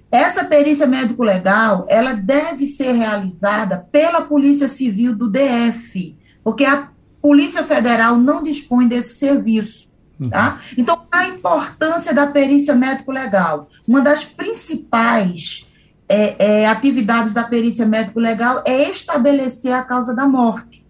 [0.10, 6.93] Essa perícia médico-legal, ela deve ser realizada pela Polícia Civil do DF, porque a
[7.24, 9.90] Polícia Federal não dispõe desse serviço.
[10.30, 10.60] Tá?
[10.60, 10.74] Uhum.
[10.78, 13.70] Então, a importância da perícia médico-legal.
[13.88, 15.66] Uma das principais
[16.10, 20.86] é, é, atividades da perícia médico-legal é estabelecer a causa da morte.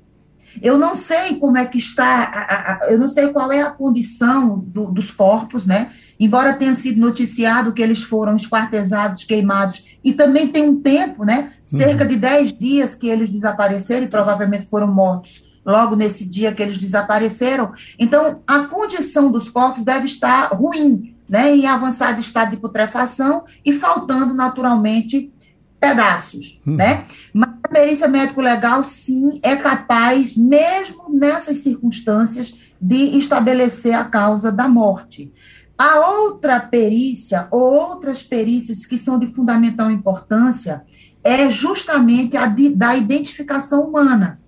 [0.60, 3.70] Eu não sei como é que está, a, a, eu não sei qual é a
[3.70, 5.92] condição do, dos corpos, né?
[6.20, 11.54] Embora tenha sido noticiado que eles foram esquartezados, queimados, e também tem um tempo, né?
[11.64, 12.10] Cerca uhum.
[12.10, 16.78] de 10 dias que eles desapareceram e provavelmente foram mortos logo nesse dia que eles
[16.78, 17.72] desapareceram.
[17.98, 21.56] Então, a condição dos corpos deve estar ruim, né?
[21.56, 25.32] Em avançado estado de putrefação e faltando naturalmente
[25.80, 26.76] pedaços, hum.
[26.76, 27.06] né?
[27.34, 34.68] Mas a perícia médico-legal, sim, é capaz, mesmo nessas circunstâncias, de estabelecer a causa da
[34.68, 35.32] morte.
[35.78, 40.84] A outra perícia, ou outras perícias que são de fundamental importância,
[41.24, 44.40] é justamente a de, da identificação humana,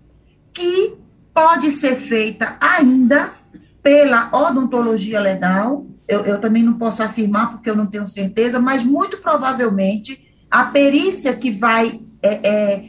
[0.53, 0.95] que
[1.35, 3.33] pode ser feita ainda
[3.83, 5.85] pela odontologia legal.
[6.07, 10.63] Eu, eu também não posso afirmar porque eu não tenho certeza, mas muito provavelmente a
[10.63, 12.85] perícia que vai é, é,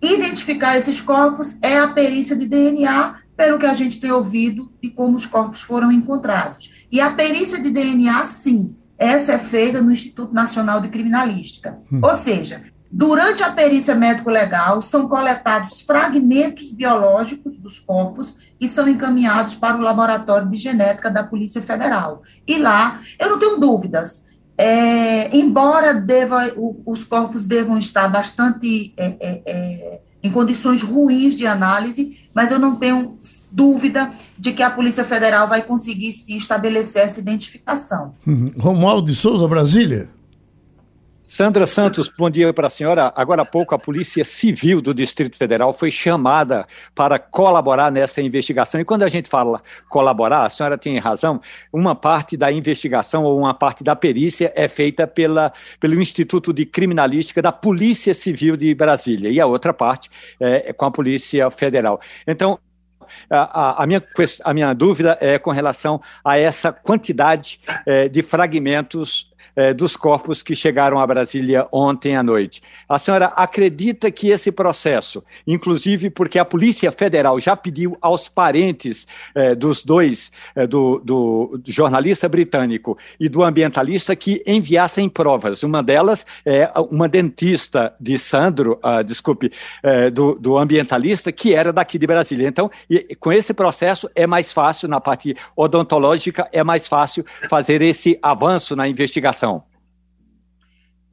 [0.00, 4.90] identificar esses corpos é a perícia de DNA, pelo que a gente tem ouvido de
[4.90, 6.72] como os corpos foram encontrados.
[6.90, 11.78] E a perícia de DNA, sim, essa é feita no Instituto Nacional de Criminalística.
[11.92, 12.00] Hum.
[12.02, 19.54] Ou seja, durante a perícia médico-legal, são coletados fragmentos biológicos dos corpos e são encaminhados
[19.54, 22.22] para o laboratório de genética da Polícia Federal.
[22.46, 24.26] E lá, eu não tenho dúvidas,
[24.56, 31.36] é, embora deva, o, os corpos devam estar bastante é, é, é, em condições ruins
[31.36, 33.18] de análise, mas eu não tenho
[33.52, 38.14] dúvida de que a Polícia Federal vai conseguir sim estabelecer essa identificação.
[38.26, 38.52] Uhum.
[38.58, 40.08] Romualdo de Souza, Brasília.
[41.28, 43.12] Sandra Santos, bom dia para a senhora.
[43.14, 48.80] Agora há pouco, a Polícia Civil do Distrito Federal foi chamada para colaborar nessa investigação.
[48.80, 51.38] E quando a gente fala colaborar, a senhora tem razão,
[51.70, 56.64] uma parte da investigação ou uma parte da perícia é feita pela, pelo Instituto de
[56.64, 60.08] Criminalística da Polícia Civil de Brasília, e a outra parte
[60.40, 62.00] é, é com a Polícia Federal.
[62.26, 62.58] Então,
[63.28, 64.02] a, a, minha,
[64.44, 69.27] a minha dúvida é com relação a essa quantidade é, de fragmentos
[69.58, 72.62] eh, dos corpos que chegaram a Brasília ontem à noite.
[72.88, 79.04] A senhora acredita que esse processo, inclusive porque a Polícia Federal já pediu aos parentes
[79.34, 85.64] eh, dos dois, eh, do, do, jornalista britânico e do ambientalista, que enviassem provas.
[85.64, 89.50] Uma delas é uma dentista de Sandro, uh, desculpe,
[90.12, 92.46] do, do ambientalista, que era daqui de Brasília.
[92.46, 97.82] Então, e, com esse processo é mais fácil, na parte odontológica, é mais fácil fazer
[97.82, 99.47] esse avanço na investigação.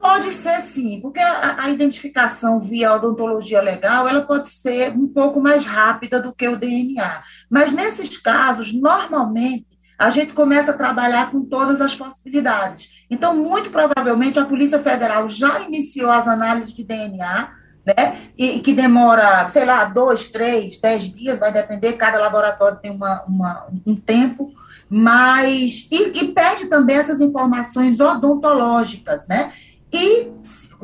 [0.06, 5.42] Pode ser sim, porque a, a, identificação via odontologia legal ela pode ser um pouco
[5.42, 7.24] mais rápida do que o DNA.
[7.50, 9.66] Mas nesses casos, normalmente,
[9.98, 13.04] a gente começa a trabalhar com todas as possibilidades.
[13.10, 17.50] Então, muito provavelmente, a Polícia Federal já iniciou as análises de DNA,
[17.84, 18.18] né?
[18.38, 23.24] E, que demora, sei lá, dois, três, dez dias, vai depender, cada laboratório tem uma,
[23.24, 24.54] uma um tempo,
[24.88, 25.88] mas.
[25.92, 29.52] E, e pede também essas informações odontológicas, né?
[29.96, 30.30] E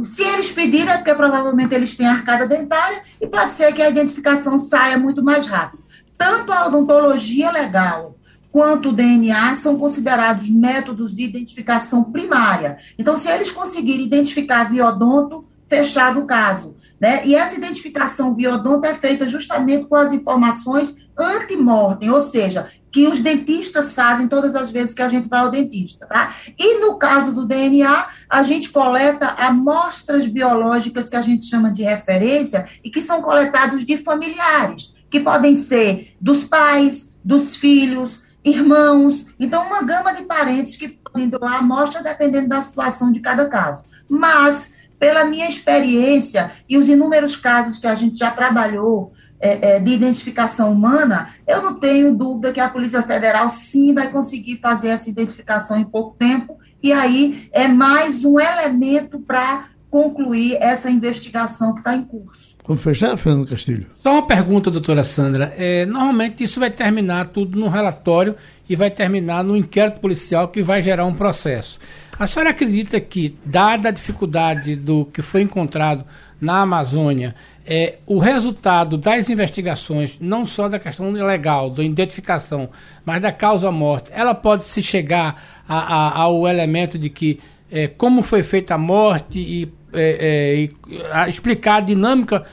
[0.06, 3.90] se eles pedirem, é porque provavelmente eles têm arcada dentária e pode ser que a
[3.90, 5.84] identificação saia muito mais rápido.
[6.18, 8.16] Tanto a odontologia legal
[8.52, 12.78] quanto o DNA são considerados métodos de identificação primária.
[12.98, 16.76] Então, se eles conseguirem identificar via odonto, fechado o caso.
[17.00, 17.26] Né?
[17.26, 23.08] E essa identificação via odonto é feita justamente com as informações antemortem, ou seja, que
[23.08, 26.36] os dentistas fazem todas as vezes que a gente vai ao dentista, tá?
[26.58, 31.84] E no caso do DNA, a gente coleta amostras biológicas que a gente chama de
[31.84, 39.28] referência e que são coletados de familiares, que podem ser dos pais, dos filhos, irmãos,
[39.40, 43.84] então uma gama de parentes que podem doar amostra dependendo da situação de cada caso.
[44.10, 49.80] Mas, pela minha experiência e os inúmeros casos que a gente já trabalhou é, é,
[49.80, 54.90] de identificação humana, eu não tenho dúvida que a Polícia Federal sim vai conseguir fazer
[54.90, 61.74] essa identificação em pouco tempo, e aí é mais um elemento para concluir essa investigação
[61.74, 62.56] que está em curso.
[62.66, 63.88] Vamos fechar, Fernando Castilho?
[64.02, 65.54] Só uma pergunta, doutora Sandra.
[65.58, 68.36] É, normalmente isso vai terminar tudo no relatório
[68.70, 71.80] e vai terminar no inquérito policial que vai gerar um processo.
[72.18, 76.06] A senhora acredita que, dada a dificuldade do que foi encontrado
[76.40, 77.36] na Amazônia,
[77.66, 82.70] é, o resultado das investigações, não só da questão legal, da identificação,
[83.06, 87.40] mas da causa-morte, ela pode se chegar a, a, ao elemento de que
[87.72, 90.70] é, como foi feita a morte e, é, é e
[91.12, 92.46] a, explicar a dinâmica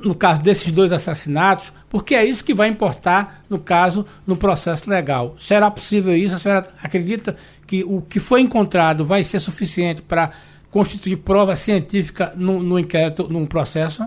[0.00, 4.88] no caso desses dois assassinatos, porque é isso que vai importar no caso no processo
[4.90, 5.34] legal.
[5.38, 6.34] Será possível isso?
[6.34, 7.36] A senhora acredita
[7.66, 10.32] que o que foi encontrado vai ser suficiente para
[10.70, 14.04] constituir prova científica no, no inquérito, num processo?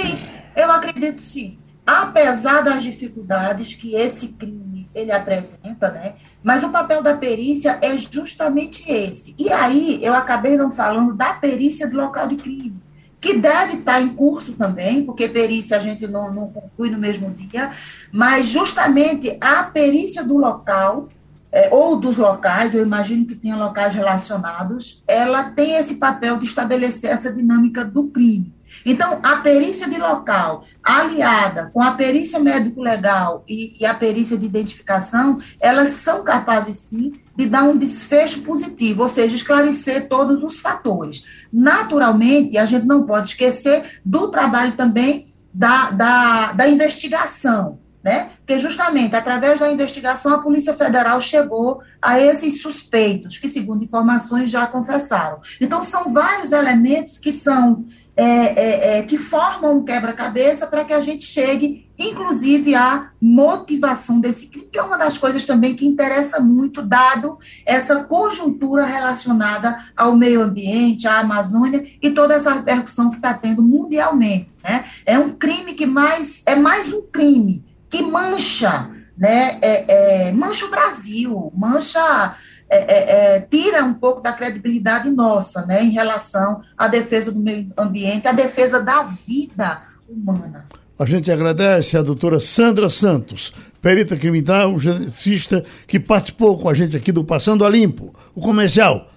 [0.00, 0.18] Sim,
[0.56, 1.58] Eu acredito sim.
[1.86, 6.14] Apesar das dificuldades que esse crime ele apresenta, né?
[6.42, 9.34] Mas o papel da perícia é justamente esse.
[9.38, 12.80] E aí eu acabei não falando da perícia do local de crime
[13.20, 17.30] que deve estar em curso também, porque perícia a gente não, não conclui no mesmo
[17.30, 17.70] dia,
[18.10, 21.08] mas justamente a perícia do local,
[21.52, 26.46] é, ou dos locais, eu imagino que tenha locais relacionados, ela tem esse papel de
[26.46, 28.54] estabelecer essa dinâmica do crime.
[28.84, 34.46] Então, a perícia de local, aliada com a perícia médico-legal e, e, a perícia de
[34.46, 40.60] identificação, elas são capazes, sim, de dar um desfecho positivo, ou seja, esclarecer todos os
[40.60, 41.24] fatores.
[41.52, 48.30] Naturalmente, a gente não pode esquecer do trabalho também da, da, da investigação, né?
[48.38, 54.50] Porque justamente através da investigação a Polícia Federal chegou a esses suspeitos, que segundo informações
[54.50, 55.40] já confessaram.
[55.60, 57.84] Então são vários elementos que são
[58.20, 64.20] é, é, é, que formam um quebra-cabeça para que a gente chegue, inclusive, à motivação
[64.20, 69.86] desse crime, que é uma das coisas também que interessa muito, dado essa conjuntura relacionada
[69.96, 74.50] ao meio ambiente, à Amazônia e toda essa repercussão que está tendo mundialmente.
[74.62, 74.84] Né?
[75.06, 79.58] É um crime que mais é mais um crime que mancha, né?
[79.62, 82.36] É, é, mancha o Brasil, mancha
[82.70, 87.40] é, é, é, tira um pouco da credibilidade nossa, né, em relação à defesa do
[87.40, 90.66] meio ambiente, à defesa da vida humana.
[90.96, 93.52] A gente agradece a doutora Sandra Santos,
[93.82, 99.10] perita criminal, geneticista, que participou com a gente aqui do Passando a Limpo, o comercial.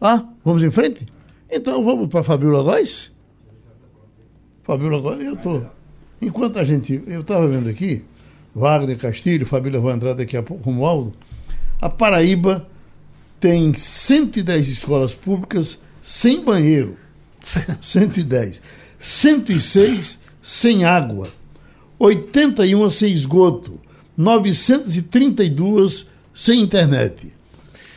[0.00, 1.06] Ah, vamos em frente?
[1.50, 3.10] Então vamos para Fabiola Góes?
[4.62, 5.66] Fabiola Góes, eu estou.
[6.20, 7.02] Enquanto a gente.
[7.06, 8.04] Eu estava vendo aqui,
[8.54, 11.12] Wagner Castilho, Fabíola vai entrar daqui a pouco, Romualdo.
[11.80, 12.66] A Paraíba
[13.40, 16.96] tem 110 escolas públicas sem banheiro.
[17.80, 18.60] 110.
[18.98, 21.30] 106 sem água.
[21.98, 23.80] 81 sem esgoto.
[24.16, 27.32] 932 sem internet.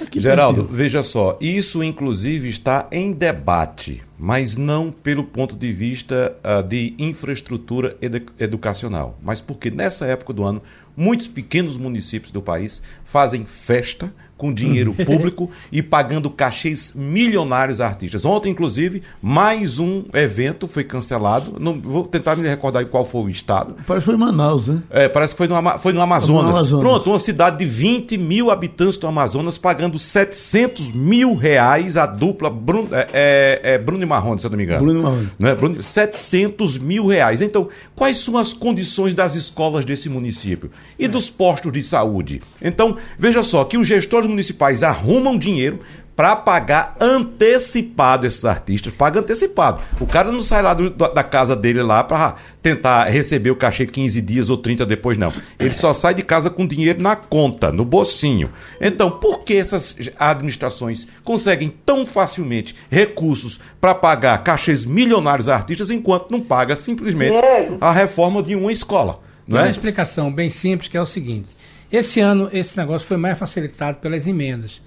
[0.02, 6.36] Aqui Geraldo, veja só, isso inclusive está em debate, mas não pelo ponto de vista
[6.44, 10.62] uh, de infraestrutura edu educacional, mas porque nessa época do ano
[10.96, 14.14] muitos pequenos municípios do país fazem festa
[14.44, 18.26] com dinheiro público e pagando cachês milionários a artistas.
[18.26, 21.56] Ontem, inclusive, mais um evento foi cancelado.
[21.58, 23.76] Não, vou tentar me recordar qual foi o estado.
[23.88, 24.84] Parece que foi em Manaus, né?
[24.90, 26.44] É, parece que foi no, foi no Amazonas.
[26.44, 26.84] no Amazonas.
[26.86, 32.50] Pronto, uma cidade de 20 mil habitantes do Amazonas pagando 700 mil reais a dupla
[32.50, 34.84] Bruno, é, é, é Bruno e Marrone, se eu não me engano.
[34.84, 35.30] Bruno e Marrone.
[35.40, 35.56] Não é?
[35.56, 37.42] Bruno, 700 mil reais.
[37.42, 40.70] Então, quais são as condições das escolas desse município?
[41.00, 41.08] E é.
[41.08, 42.42] dos postos de saúde?
[42.62, 45.80] Então, veja só, que os gestores municipais arrumam dinheiro
[46.16, 49.82] para pagar antecipado esses artistas, paga antecipado.
[50.00, 53.86] O cara não sai lá do, da casa dele lá para tentar receber o cachê
[53.86, 55.34] 15 dias ou 30 depois, não.
[55.60, 58.50] Ele só sai de casa com dinheiro na conta, no bolsinho.
[58.80, 65.90] Então, por que essas administrações conseguem tão facilmente recursos para pagar cachês milionários a artistas
[65.90, 67.36] enquanto não paga simplesmente
[67.82, 69.20] a reforma de uma escola?
[69.48, 69.68] Não Tem é?
[69.68, 71.50] uma explicação bem simples que é o seguinte
[71.94, 74.82] esse ano, esse negócio foi mais facilitado pelas emendas.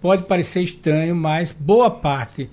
[0.00, 2.48] Pode parecer estranho, mas boa parte.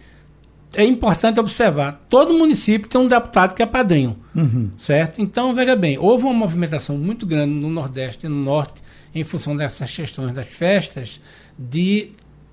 [0.74, 4.72] É importante observar: todo município tem um deputado que é padrinho, uhum.
[4.78, 5.22] certo?
[5.22, 8.84] Então, veja bem, houve uma movimentação muito grande no Nordeste e no Norte,
[9.16, 11.22] em função dessas questões das festas,
[11.58, 12.12] de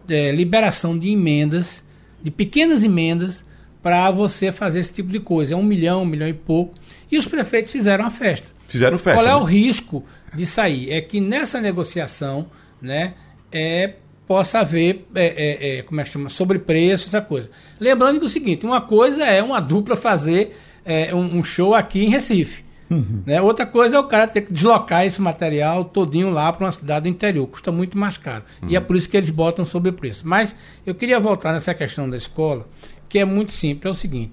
[0.08, 1.82] é, liberação de emendas,
[2.22, 3.44] de pequenas emendas,
[3.82, 5.54] para você fazer esse tipo de coisa.
[5.54, 6.74] É um milhão, um milhão e pouco.
[7.10, 8.48] E os prefeitos fizeram a festa.
[8.68, 9.20] Fizeram festa.
[9.20, 9.36] Qual é né?
[9.36, 10.04] o risco
[10.34, 10.90] de sair?
[10.90, 12.46] É que nessa negociação,
[12.80, 13.14] né,
[13.50, 13.94] é,
[14.30, 17.50] possa haver, é, é, é, como é que chama, sobrepreço, essa coisa.
[17.80, 21.74] Lembrando que é o seguinte, uma coisa é uma dupla fazer é, um, um, show
[21.74, 22.64] aqui em Recife.
[22.88, 23.22] Uhum.
[23.26, 23.40] Né?
[23.40, 27.04] Outra coisa é o cara ter que deslocar esse material todinho lá para uma cidade
[27.04, 27.46] do interior.
[27.48, 28.44] Custa muito mais caro.
[28.62, 28.68] Uhum.
[28.68, 30.26] E é por isso que eles botam sobrepreço.
[30.26, 30.54] Mas
[30.86, 32.68] eu queria voltar nessa questão da escola,
[33.10, 33.84] que é muito simples.
[33.84, 34.32] É o seguinte,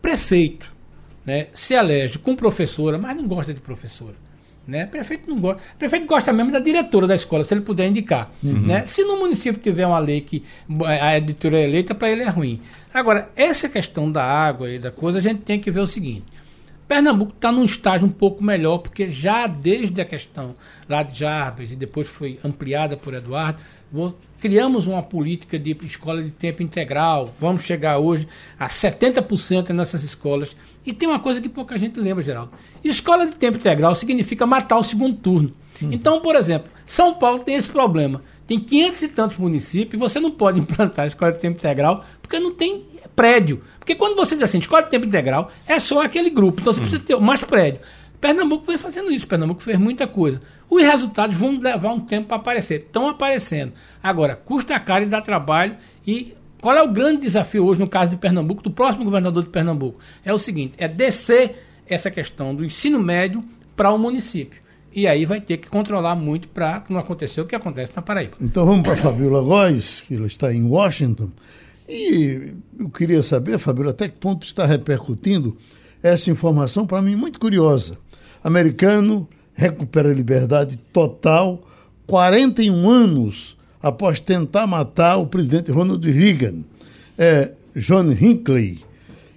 [0.00, 0.72] prefeito
[1.26, 4.14] né, se elege com professora, mas não gosta de professora.
[4.66, 4.84] Né?
[4.86, 5.62] Prefeito não gosta.
[5.78, 8.30] Prefeito gosta mesmo da diretora da escola, se ele puder indicar.
[8.44, 8.66] Uhum.
[8.66, 8.86] Né?
[8.86, 10.44] Se no município tiver uma lei que
[10.84, 12.60] a editora é eleita, para ele é ruim.
[12.92, 16.24] Agora, essa questão da água e da coisa, a gente tem que ver o seguinte.
[16.86, 20.54] Pernambuco está num estágio um pouco melhor, porque já desde a questão
[20.88, 23.60] lá de Jarbas e depois foi ampliada por Eduardo,
[24.40, 27.34] criamos uma política de escola de tempo integral.
[27.40, 28.28] Vamos chegar hoje
[28.58, 32.52] a 70% nessas escolas e tem uma coisa que pouca gente lembra, Geraldo.
[32.82, 35.52] Escola de tempo integral significa matar o segundo turno.
[35.82, 35.90] Uhum.
[35.92, 38.22] Então, por exemplo, São Paulo tem esse problema.
[38.46, 42.40] Tem 500 e tantos municípios e você não pode implantar escola de tempo integral porque
[42.40, 43.60] não tem prédio.
[43.78, 46.60] Porque quando você diz assim, escola de tempo integral, é só aquele grupo.
[46.60, 47.80] Então você precisa ter mais prédio.
[48.20, 50.40] Pernambuco vem fazendo isso, Pernambuco fez muita coisa.
[50.70, 52.80] Os resultados vão levar um tempo para aparecer.
[52.80, 53.72] Estão aparecendo.
[54.02, 55.76] Agora, custa caro e dá trabalho.
[56.06, 59.50] E qual é o grande desafio hoje, no caso de Pernambuco, do próximo governador de
[59.50, 59.98] Pernambuco?
[60.24, 63.42] É o seguinte: é descer essa questão do ensino médio
[63.74, 64.60] para o município.
[64.92, 68.36] E aí vai ter que controlar muito para não acontecer o que acontece na Paraíba.
[68.40, 71.30] Então vamos para a Fabiola Góes, que ela está em Washington.
[71.88, 75.56] E eu queria saber, Fabiola, até que ponto está repercutindo
[76.02, 77.98] essa informação, para mim, muito curiosa.
[78.42, 81.60] Americano recupera a liberdade total
[82.06, 86.60] 41 anos após tentar matar o presidente Ronald Reagan.
[87.18, 88.78] É John Hinckley,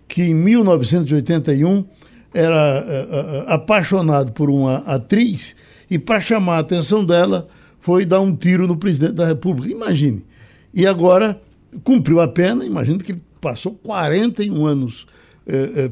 [0.08, 1.84] que em 1981
[2.32, 5.56] era uh, apaixonado por uma atriz
[5.90, 7.48] e, para chamar a atenção dela,
[7.80, 9.74] foi dar um tiro no presidente da República.
[9.74, 10.24] Imagine.
[10.72, 11.42] E agora
[11.84, 15.08] cumpriu a pena, imagine que ele passou 41 anos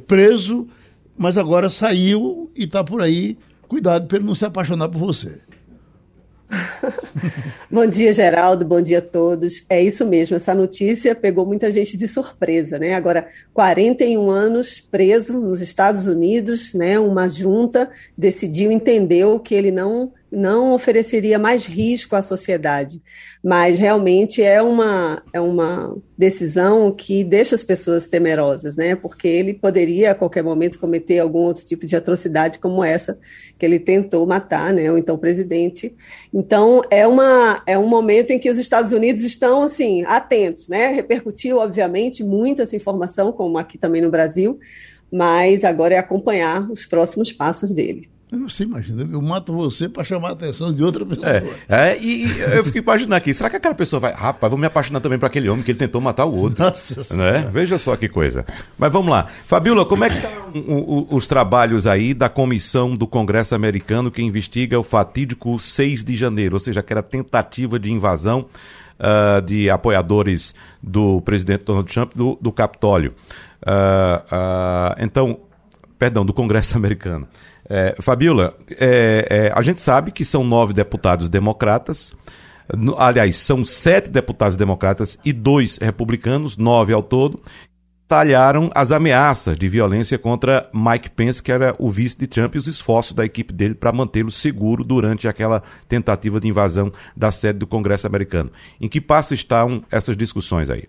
[0.08, 0.68] preso,
[1.18, 3.36] mas agora saiu e está por aí.
[3.70, 5.40] Cuidado para ele não se apaixonar por você.
[7.70, 8.66] Bom dia, Geraldo.
[8.66, 9.64] Bom dia a todos.
[9.70, 12.96] É isso mesmo, essa notícia pegou muita gente de surpresa, né?
[12.96, 17.00] Agora, 41 anos preso nos Estados Unidos, né?
[17.00, 23.02] Uma junta decidiu, entendeu que ele não não ofereceria mais risco à sociedade,
[23.44, 28.96] mas realmente é uma, é uma decisão que deixa as pessoas temerosas, né?
[28.96, 33.20] Porque ele poderia a qualquer momento cometer algum outro tipo de atrocidade como essa
[33.58, 34.92] que ele tentou matar, né?
[34.92, 35.96] O então presidente.
[36.34, 40.88] Então é uma é um momento em que os Estados Unidos estão assim atentos, né?
[40.88, 44.60] Repercutiu obviamente muita essa informação, como aqui também no Brasil,
[45.12, 48.19] mas agora é acompanhar os próximos passos dele.
[48.32, 51.28] Você imagina, eu mato você para chamar a atenção de outra pessoa.
[51.28, 54.60] É, é e, e, eu fico imaginando aqui, será que aquela pessoa vai, rapaz, vou
[54.60, 56.64] me apaixonar também por aquele homem que ele tentou matar o outro?
[56.64, 57.50] Nossa né?
[57.52, 58.46] Veja só que coisa.
[58.78, 59.26] Mas vamos lá.
[59.48, 64.22] Fabiola, como é que estão tá os trabalhos aí da comissão do Congresso americano que
[64.22, 68.46] investiga o fatídico 6 de janeiro, ou seja, aquela tentativa de invasão
[69.00, 70.54] uh, de apoiadores
[70.84, 73.12] do presidente Donald Trump do, do Capitólio?
[73.64, 75.40] Uh, uh, então,
[75.98, 77.28] perdão, do Congresso americano.
[77.70, 82.12] É, Fabiola, é, é, a gente sabe que são nove deputados democratas,
[82.76, 87.42] no, aliás, são sete deputados democratas e dois republicanos, nove ao todo,
[88.08, 92.58] talharam as ameaças de violência contra Mike Pence, que era o vice de Trump, e
[92.58, 97.60] os esforços da equipe dele para mantê-lo seguro durante aquela tentativa de invasão da sede
[97.60, 98.52] do Congresso americano.
[98.82, 100.86] Em que passo estão essas discussões aí?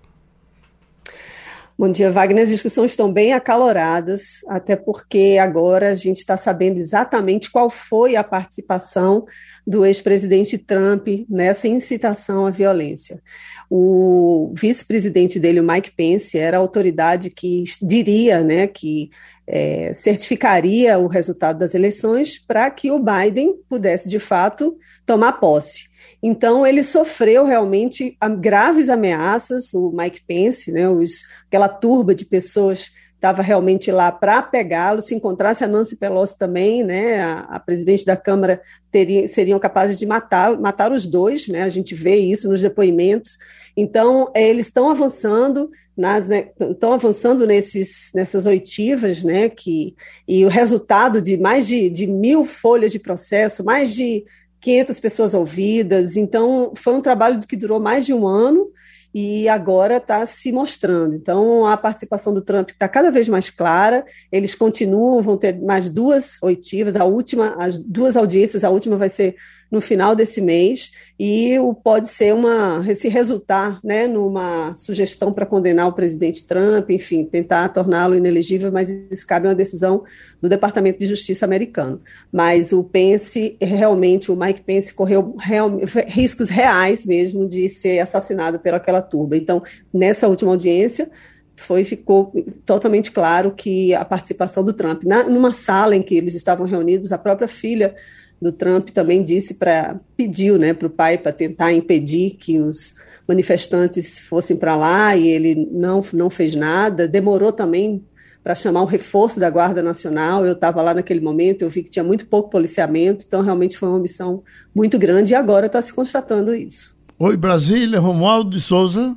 [1.80, 2.42] Bom dia, Wagner.
[2.42, 8.16] As discussões estão bem acaloradas, até porque agora a gente está sabendo exatamente qual foi
[8.16, 9.24] a participação
[9.66, 13.22] do ex-presidente Trump nessa incitação à violência.
[13.70, 19.08] O vice-presidente dele, o Mike Pence, era a autoridade que diria, né, que
[19.46, 24.76] é, certificaria o resultado das eleições para que o Biden pudesse, de fato,
[25.06, 25.89] tomar posse.
[26.22, 32.90] Então, ele sofreu realmente graves ameaças, o Mike Pence, né, os, aquela turba de pessoas
[33.14, 35.00] estava realmente lá para pegá-lo.
[35.00, 38.60] Se encontrasse a Nancy Pelosi também, né, a, a presidente da Câmara,
[38.90, 43.38] teria, seriam capazes de matar, matar os dois, né, a gente vê isso nos depoimentos.
[43.76, 49.94] Então, eles estão avançando, nas, né, estão avançando nesses, nessas oitivas, né, que,
[50.26, 54.24] e o resultado de mais de, de mil folhas de processo, mais de
[54.60, 56.16] 500 pessoas ouvidas.
[56.16, 58.70] Então, foi um trabalho que durou mais de um ano
[59.12, 61.14] e agora está se mostrando.
[61.14, 64.04] Então, a participação do Trump está cada vez mais clara.
[64.30, 66.96] Eles continuam, vão ter mais duas oitivas.
[66.96, 69.34] A última, as duas audiências, a última vai ser
[69.70, 75.46] no final desse mês e o, pode ser uma se resultar né, numa sugestão para
[75.46, 80.02] condenar o presidente Trump, enfim, tentar torná-lo inelegível, mas isso cabe uma decisão
[80.40, 82.00] do Departamento de Justiça americano.
[82.32, 88.58] Mas o Pence, realmente, o Mike Pence correu real, riscos reais mesmo de ser assassinado
[88.58, 89.36] pelaquela turba.
[89.36, 89.62] Então,
[89.92, 91.10] nessa última audiência,
[91.54, 92.32] foi ficou
[92.64, 97.12] totalmente claro que a participação do Trump na, numa sala em que eles estavam reunidos,
[97.12, 97.94] a própria filha
[98.40, 102.96] do Trump também disse para pediu, né, para o pai para tentar impedir que os
[103.28, 107.06] manifestantes fossem para lá e ele não não fez nada.
[107.06, 108.02] Demorou também
[108.42, 110.46] para chamar um reforço da Guarda Nacional.
[110.46, 113.88] Eu estava lá naquele momento, eu vi que tinha muito pouco policiamento, então realmente foi
[113.88, 114.42] uma missão
[114.74, 116.98] muito grande e agora está se constatando isso.
[117.18, 119.14] Oi, Brasília, Romualdo de Souza.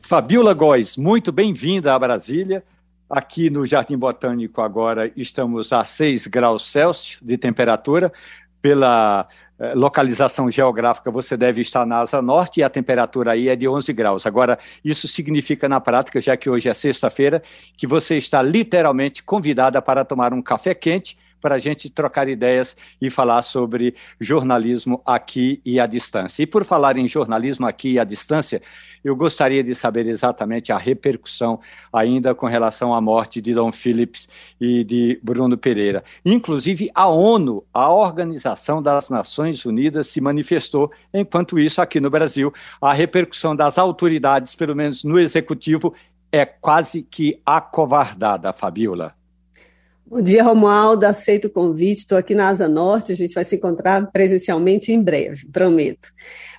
[0.00, 2.62] Fabiola Góes, muito bem-vinda a Brasília.
[3.08, 8.12] Aqui no Jardim Botânico agora estamos a 6 graus Celsius de temperatura.
[8.60, 9.28] Pela
[9.60, 13.68] eh, localização geográfica, você deve estar na Asa Norte e a temperatura aí é de
[13.68, 14.26] 11 graus.
[14.26, 17.40] Agora, isso significa na prática, já que hoje é sexta-feira,
[17.76, 22.76] que você está literalmente convidada para tomar um café quente para a gente trocar ideias
[23.00, 26.42] e falar sobre jornalismo aqui e à distância.
[26.42, 28.60] E por falar em jornalismo aqui e à distância,
[29.04, 31.60] eu gostaria de saber exatamente a repercussão
[31.92, 34.28] ainda com relação à morte de Dom Phillips
[34.60, 36.02] e de Bruno Pereira.
[36.24, 40.90] Inclusive, a ONU, a Organização das Nações Unidas, se manifestou.
[41.14, 45.94] Enquanto isso, aqui no Brasil, a repercussão das autoridades, pelo menos no executivo,
[46.32, 49.14] é quase que acovardada, Fabiola.
[50.08, 51.04] Bom dia, Romualdo.
[51.04, 51.98] Aceito o convite.
[51.98, 53.10] Estou aqui na Asa Norte.
[53.10, 56.12] A gente vai se encontrar presencialmente em breve, prometo.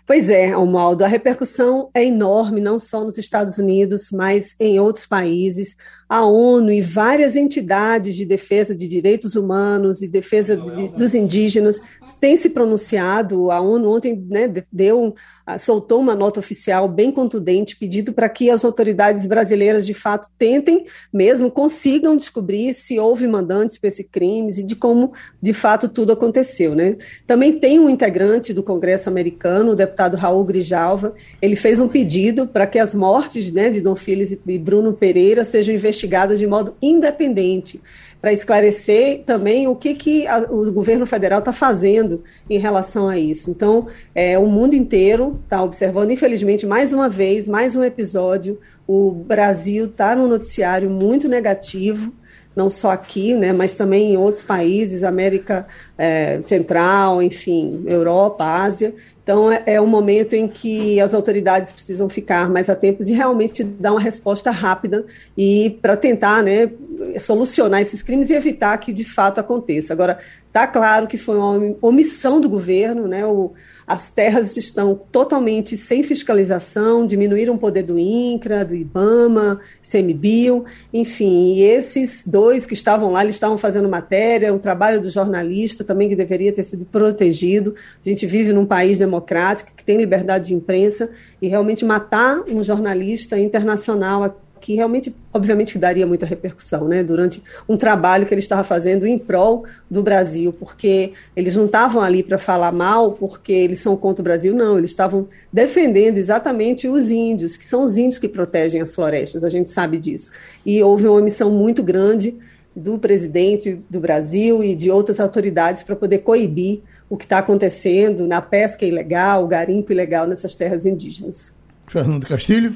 [0.07, 5.05] Pois é, Romualdo, a repercussão é enorme, não só nos Estados Unidos, mas em outros
[5.05, 5.75] países
[6.09, 11.81] a ONU e várias entidades de defesa de direitos humanos e defesa de, dos indígenas
[12.21, 13.51] têm se pronunciado.
[13.51, 15.13] A ONU ontem né, deu,
[15.59, 20.85] soltou uma nota oficial bem contundente, pedindo para que as autoridades brasileiras de fato tentem,
[21.11, 26.13] mesmo consigam descobrir se houve mandantes para esses crimes e de como de fato tudo
[26.13, 26.73] aconteceu.
[26.73, 26.95] Né?
[27.25, 32.47] Também tem um integrante do Congresso americano, o deputado Raul Grijalva, ele fez um pedido
[32.47, 36.75] para que as mortes né, de Dom Filipe e Bruno Pereira sejam investigadas de modo
[36.79, 37.81] independente,
[38.21, 43.17] para esclarecer também o que, que a, o governo federal está fazendo em relação a
[43.17, 43.49] isso.
[43.49, 49.11] Então, é, o mundo inteiro está observando, infelizmente, mais uma vez, mais um episódio, o
[49.11, 52.13] Brasil está no noticiário muito negativo,
[52.55, 58.95] não só aqui, né, mas também em outros países, América é, Central, enfim, Europa, Ásia,
[59.27, 63.61] então, é, é um momento em que as autoridades precisam ficar mais atentas e realmente
[63.61, 65.05] dar uma resposta rápida
[65.37, 66.71] e para tentar né,
[67.19, 69.91] solucionar esses crimes e evitar que de fato aconteça.
[69.91, 70.17] Agora,
[70.57, 73.53] está claro que foi uma omissão do governo, né, o,
[73.85, 81.53] as terras estão totalmente sem fiscalização, diminuíram o poder do INCRA, do IBAMA, CMBio, enfim,
[81.53, 86.09] e esses dois que estavam lá, eles estavam fazendo matéria, o trabalho do jornalista também
[86.09, 87.75] que deveria ter sido protegido.
[88.03, 92.63] A gente vive num país democrático que tem liberdade de imprensa e realmente matar um
[92.63, 94.23] jornalista internacional
[94.59, 99.17] que realmente, obviamente, daria muita repercussão, né, durante um trabalho que ele estava fazendo em
[99.17, 104.21] prol do Brasil, porque eles não estavam ali para falar mal, porque eles são contra
[104.21, 108.81] o Brasil, não, eles estavam defendendo exatamente os índios, que são os índios que protegem
[108.81, 110.31] as florestas, a gente sabe disso.
[110.65, 112.35] E houve uma omissão muito grande
[112.75, 118.27] do presidente do Brasil e de outras autoridades para poder coibir o que está acontecendo
[118.27, 121.55] na pesca ilegal, o garimpo ilegal nessas terras indígenas.
[121.87, 122.75] Fernando Castilho.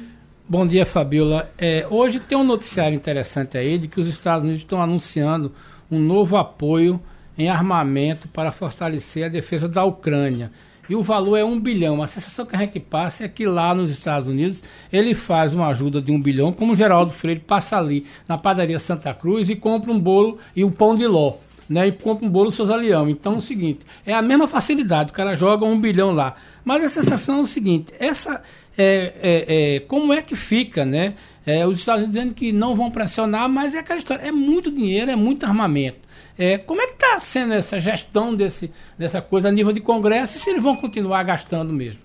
[0.52, 1.50] Bom dia, Fabiola.
[1.56, 5.50] É, hoje tem um noticiário interessante aí de que os Estados Unidos estão anunciando
[5.90, 7.00] um novo apoio
[7.38, 10.52] em armamento para fortalecer a defesa da Ucrânia.
[10.90, 12.02] E o valor é um bilhão.
[12.02, 15.68] A sensação que a gente passa é que lá nos Estados Unidos ele faz uma
[15.68, 19.56] ajuda de um bilhão, como o Geraldo Freire passa ali na padaria Santa Cruz e
[19.56, 21.36] compra um bolo e um pão de ló.
[21.66, 23.08] Né, e compra um bolo Leão.
[23.08, 26.34] Então é o seguinte, é a mesma facilidade, o cara joga um bilhão lá.
[26.62, 28.42] Mas a sensação é o seguinte, essa,
[28.76, 31.14] é, é, é, como é que fica, né?
[31.44, 34.70] É, os Estados Unidos dizendo que não vão pressionar, mas é aquela história, é muito
[34.70, 35.98] dinheiro, é muito armamento.
[36.38, 40.36] É, como é que está sendo essa gestão desse, dessa coisa a nível de Congresso
[40.36, 42.00] e se eles vão continuar gastando mesmo?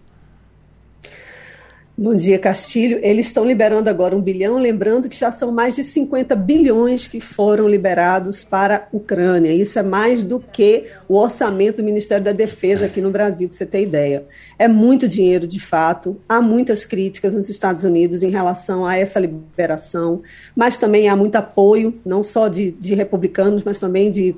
[1.99, 2.99] Bom dia, Castilho.
[3.01, 7.19] Eles estão liberando agora um bilhão, lembrando que já são mais de 50 bilhões que
[7.19, 9.51] foram liberados para a Ucrânia.
[9.51, 13.57] Isso é mais do que o orçamento do Ministério da Defesa aqui no Brasil, para
[13.57, 14.27] você ter ideia.
[14.59, 16.21] É muito dinheiro, de fato.
[16.29, 20.21] Há muitas críticas nos Estados Unidos em relação a essa liberação,
[20.55, 24.35] mas também há muito apoio, não só de, de republicanos, mas também de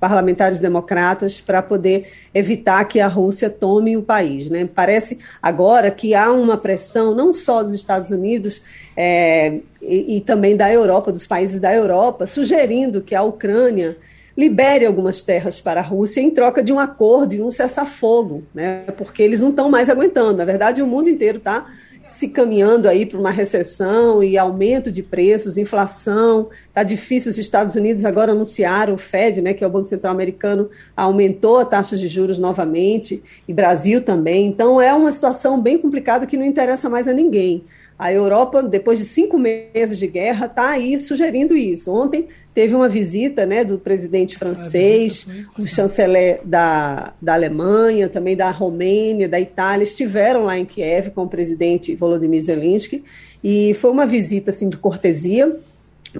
[0.00, 4.50] parlamentares democratas, para poder evitar que a Rússia tome o país.
[4.50, 4.68] Né?
[4.72, 8.62] Parece agora que há uma pressão pressão não só dos Estados Unidos
[8.96, 13.96] é, e, e também da Europa, dos países da Europa, sugerindo que a Ucrânia
[14.36, 18.84] libere algumas terras para a Rússia em troca de um acordo e um cessar-fogo, né?
[18.96, 20.38] porque eles não estão mais aguentando.
[20.38, 21.66] Na verdade, o mundo inteiro está
[22.08, 26.48] se caminhando aí para uma recessão e aumento de preços, inflação.
[26.66, 27.30] Está difícil.
[27.30, 31.58] Os Estados Unidos agora anunciaram, o Fed, né, que é o Banco Central Americano, aumentou
[31.58, 34.46] a taxa de juros novamente, e Brasil também.
[34.46, 37.62] Então é uma situação bem complicada que não interessa mais a ninguém.
[37.98, 41.92] A Europa, depois de cinco meses de guerra, está aí sugerindo isso.
[41.92, 45.26] Ontem teve uma visita né, do presidente francês,
[45.56, 51.24] do chanceler da, da Alemanha, também da Romênia, da Itália, estiveram lá em Kiev com
[51.24, 53.02] o presidente Volodymyr Zelensky,
[53.42, 55.56] e foi uma visita assim, de cortesia,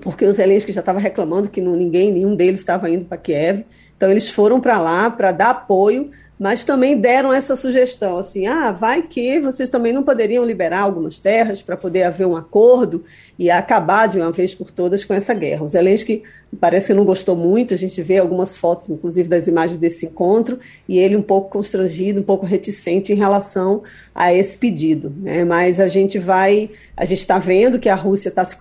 [0.00, 3.64] porque o Zelensky já estava reclamando que não, ninguém, nenhum deles estava indo para Kiev,
[3.96, 8.70] Então, eles foram para lá para dar apoio mas também deram essa sugestão, assim, ah,
[8.70, 13.02] vai que vocês também não poderiam liberar algumas terras para poder haver um acordo
[13.38, 15.64] e acabar de uma vez por todas com essa guerra.
[15.64, 16.22] O Zelensky
[16.60, 20.58] parece que não gostou muito, a gente vê algumas fotos, inclusive, das imagens desse encontro,
[20.88, 23.82] e ele um pouco constrangido, um pouco reticente em relação
[24.14, 25.44] a esse pedido, né?
[25.44, 28.56] mas a gente vai, a gente está vendo que a Rússia está se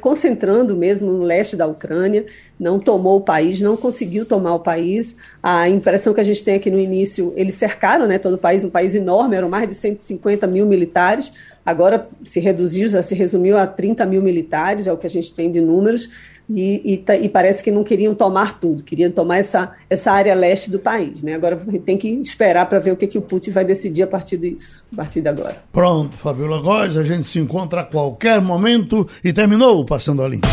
[0.00, 2.24] concentrando mesmo no leste da Ucrânia,
[2.58, 6.54] não tomou o país, não conseguiu tomar o país, a impressão que a gente tem
[6.54, 9.74] aqui no início, eles cercaram né, todo o país, um país enorme, eram mais de
[9.74, 11.32] 150 mil militares,
[11.64, 15.34] agora se reduziu, já se resumiu a 30 mil militares, é o que a gente
[15.34, 16.08] tem de números,
[16.52, 20.68] e, e, e, parece que não queriam tomar tudo, queriam tomar essa, essa área leste
[20.68, 21.22] do país.
[21.22, 21.34] Né?
[21.34, 24.02] Agora a gente tem que esperar para ver o que, que o Putin vai decidir
[24.02, 25.62] a partir disso, a partir de agora.
[25.72, 30.48] Pronto, Fabiola Góes, a gente se encontra a qualquer momento e terminou Passando a Limpo.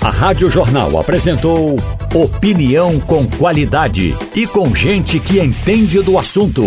[0.00, 1.76] A Rádio Jornal apresentou
[2.14, 6.62] opinião com qualidade e com gente que entende do assunto.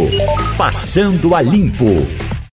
[0.58, 1.86] Passando a Limpo.